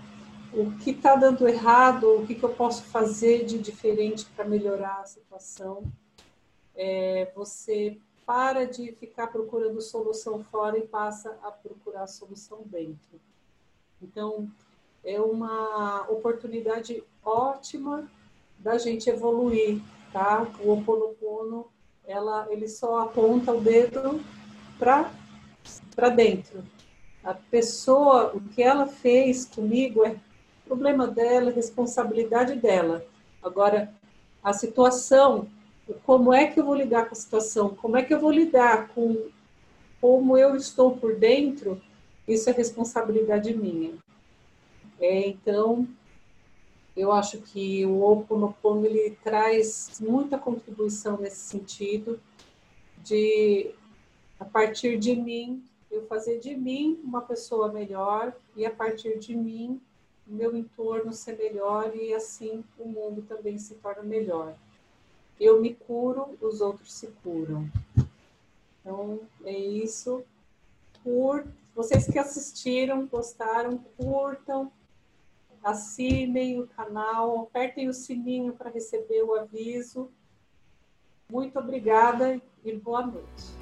o 0.54 0.72
que 0.78 0.92
está 0.92 1.16
dando 1.16 1.48
errado, 1.48 2.16
o 2.16 2.26
que, 2.26 2.36
que, 2.36 2.44
eu 2.44 2.54
posso 2.54 2.84
fazer 2.84 3.46
de 3.46 3.58
diferente 3.58 4.26
para 4.36 4.46
melhorar 4.46 5.02
a 5.02 5.06
situação. 5.06 5.84
É, 6.76 7.32
você 7.36 7.98
para 8.26 8.66
de 8.66 8.92
ficar 8.94 9.28
procurando 9.28 9.82
solução 9.82 10.44
fora 10.44 10.78
e 10.78 10.88
passa 10.88 11.38
a 11.44 11.52
procurar 11.52 12.08
solução 12.08 12.62
dentro. 12.66 13.20
Então, 14.02 14.50
é 15.04 15.20
uma 15.20 16.06
oportunidade 16.10 17.04
ótima 17.24 18.10
da 18.58 18.78
gente 18.78 19.10
evoluir, 19.10 19.82
tá? 20.14 20.48
O 20.60 20.72
Oponopono, 20.72 21.68
ela, 22.06 22.48
ele 22.50 22.68
só 22.68 23.02
aponta 23.02 23.52
o 23.52 23.62
dedo 23.62 24.22
para 24.78 26.10
dentro. 26.10 26.64
A 27.24 27.34
pessoa, 27.34 28.36
o 28.36 28.42
que 28.42 28.62
ela 28.62 28.88
fez 28.88 29.46
comigo 29.46 30.06
é 30.06 30.16
problema 30.66 31.08
dela, 31.08 31.52
responsabilidade 31.52 32.56
dela. 32.56 33.06
Agora, 33.42 33.94
a 34.44 34.54
situação, 34.54 35.48
como 36.06 36.34
é 36.34 36.48
que 36.48 36.60
eu 36.60 36.66
vou 36.66 36.76
lidar 36.76 37.06
com 37.06 37.14
a 37.14 37.18
situação? 37.18 37.70
Como 37.70 37.98
é 37.98 38.04
que 38.04 38.14
eu 38.14 38.20
vou 38.20 38.32
lidar 38.32 38.90
com 38.90 39.30
como 40.00 40.36
eu 40.36 40.56
estou 40.56 40.98
por 40.98 41.16
dentro? 41.16 41.80
Isso 42.28 42.50
é 42.50 42.54
responsabilidade 42.54 43.54
minha. 43.54 43.94
É, 45.00 45.28
então, 45.28 45.88
eu 46.96 47.12
acho 47.12 47.40
que 47.40 47.86
o 47.86 48.02
Oponopono 48.02 48.86
ele 48.86 49.18
traz 49.24 50.00
muita 50.00 50.38
contribuição 50.38 51.18
nesse 51.18 51.40
sentido 51.40 52.20
de 53.04 53.72
a 54.40 54.46
partir 54.46 54.98
de 54.98 55.16
mim 55.16 55.64
eu 55.90 56.06
fazer 56.08 56.40
de 56.40 56.56
mim 56.56 57.00
uma 57.04 57.22
pessoa 57.22 57.72
melhor 57.72 58.34
e 58.56 58.66
a 58.66 58.72
partir 58.72 59.20
de 59.20 59.36
mim 59.36 59.80
o 60.28 60.34
meu 60.34 60.56
entorno 60.56 61.14
ser 61.14 61.38
melhor 61.38 61.96
e 61.96 62.14
assim 62.14 62.64
o 62.78 62.88
mundo 62.88 63.22
também 63.28 63.58
se 63.58 63.76
torna 63.76 64.04
melhor. 64.04 64.56
Eu 65.40 65.62
me 65.62 65.74
curo, 65.74 66.38
os 66.40 66.62
outros 66.62 66.94
se 66.94 67.08
curam. 67.24 67.70
Então, 68.80 69.20
é 69.44 69.58
isso. 69.58 70.24
Por 71.04 71.46
vocês 71.76 72.06
que 72.06 72.20
assistiram, 72.20 73.08
gostaram, 73.08 73.78
curtam, 73.98 74.72
assinem 75.64 76.60
o 76.60 76.68
canal, 76.68 77.42
apertem 77.42 77.88
o 77.88 77.94
sininho 77.94 78.54
para 78.54 78.70
receber 78.70 79.24
o 79.24 79.36
aviso. 79.36 80.10
Muito 81.30 81.58
obrigada 81.58 82.42
e 82.64 82.74
boa 82.74 83.06
noite. 83.06 83.61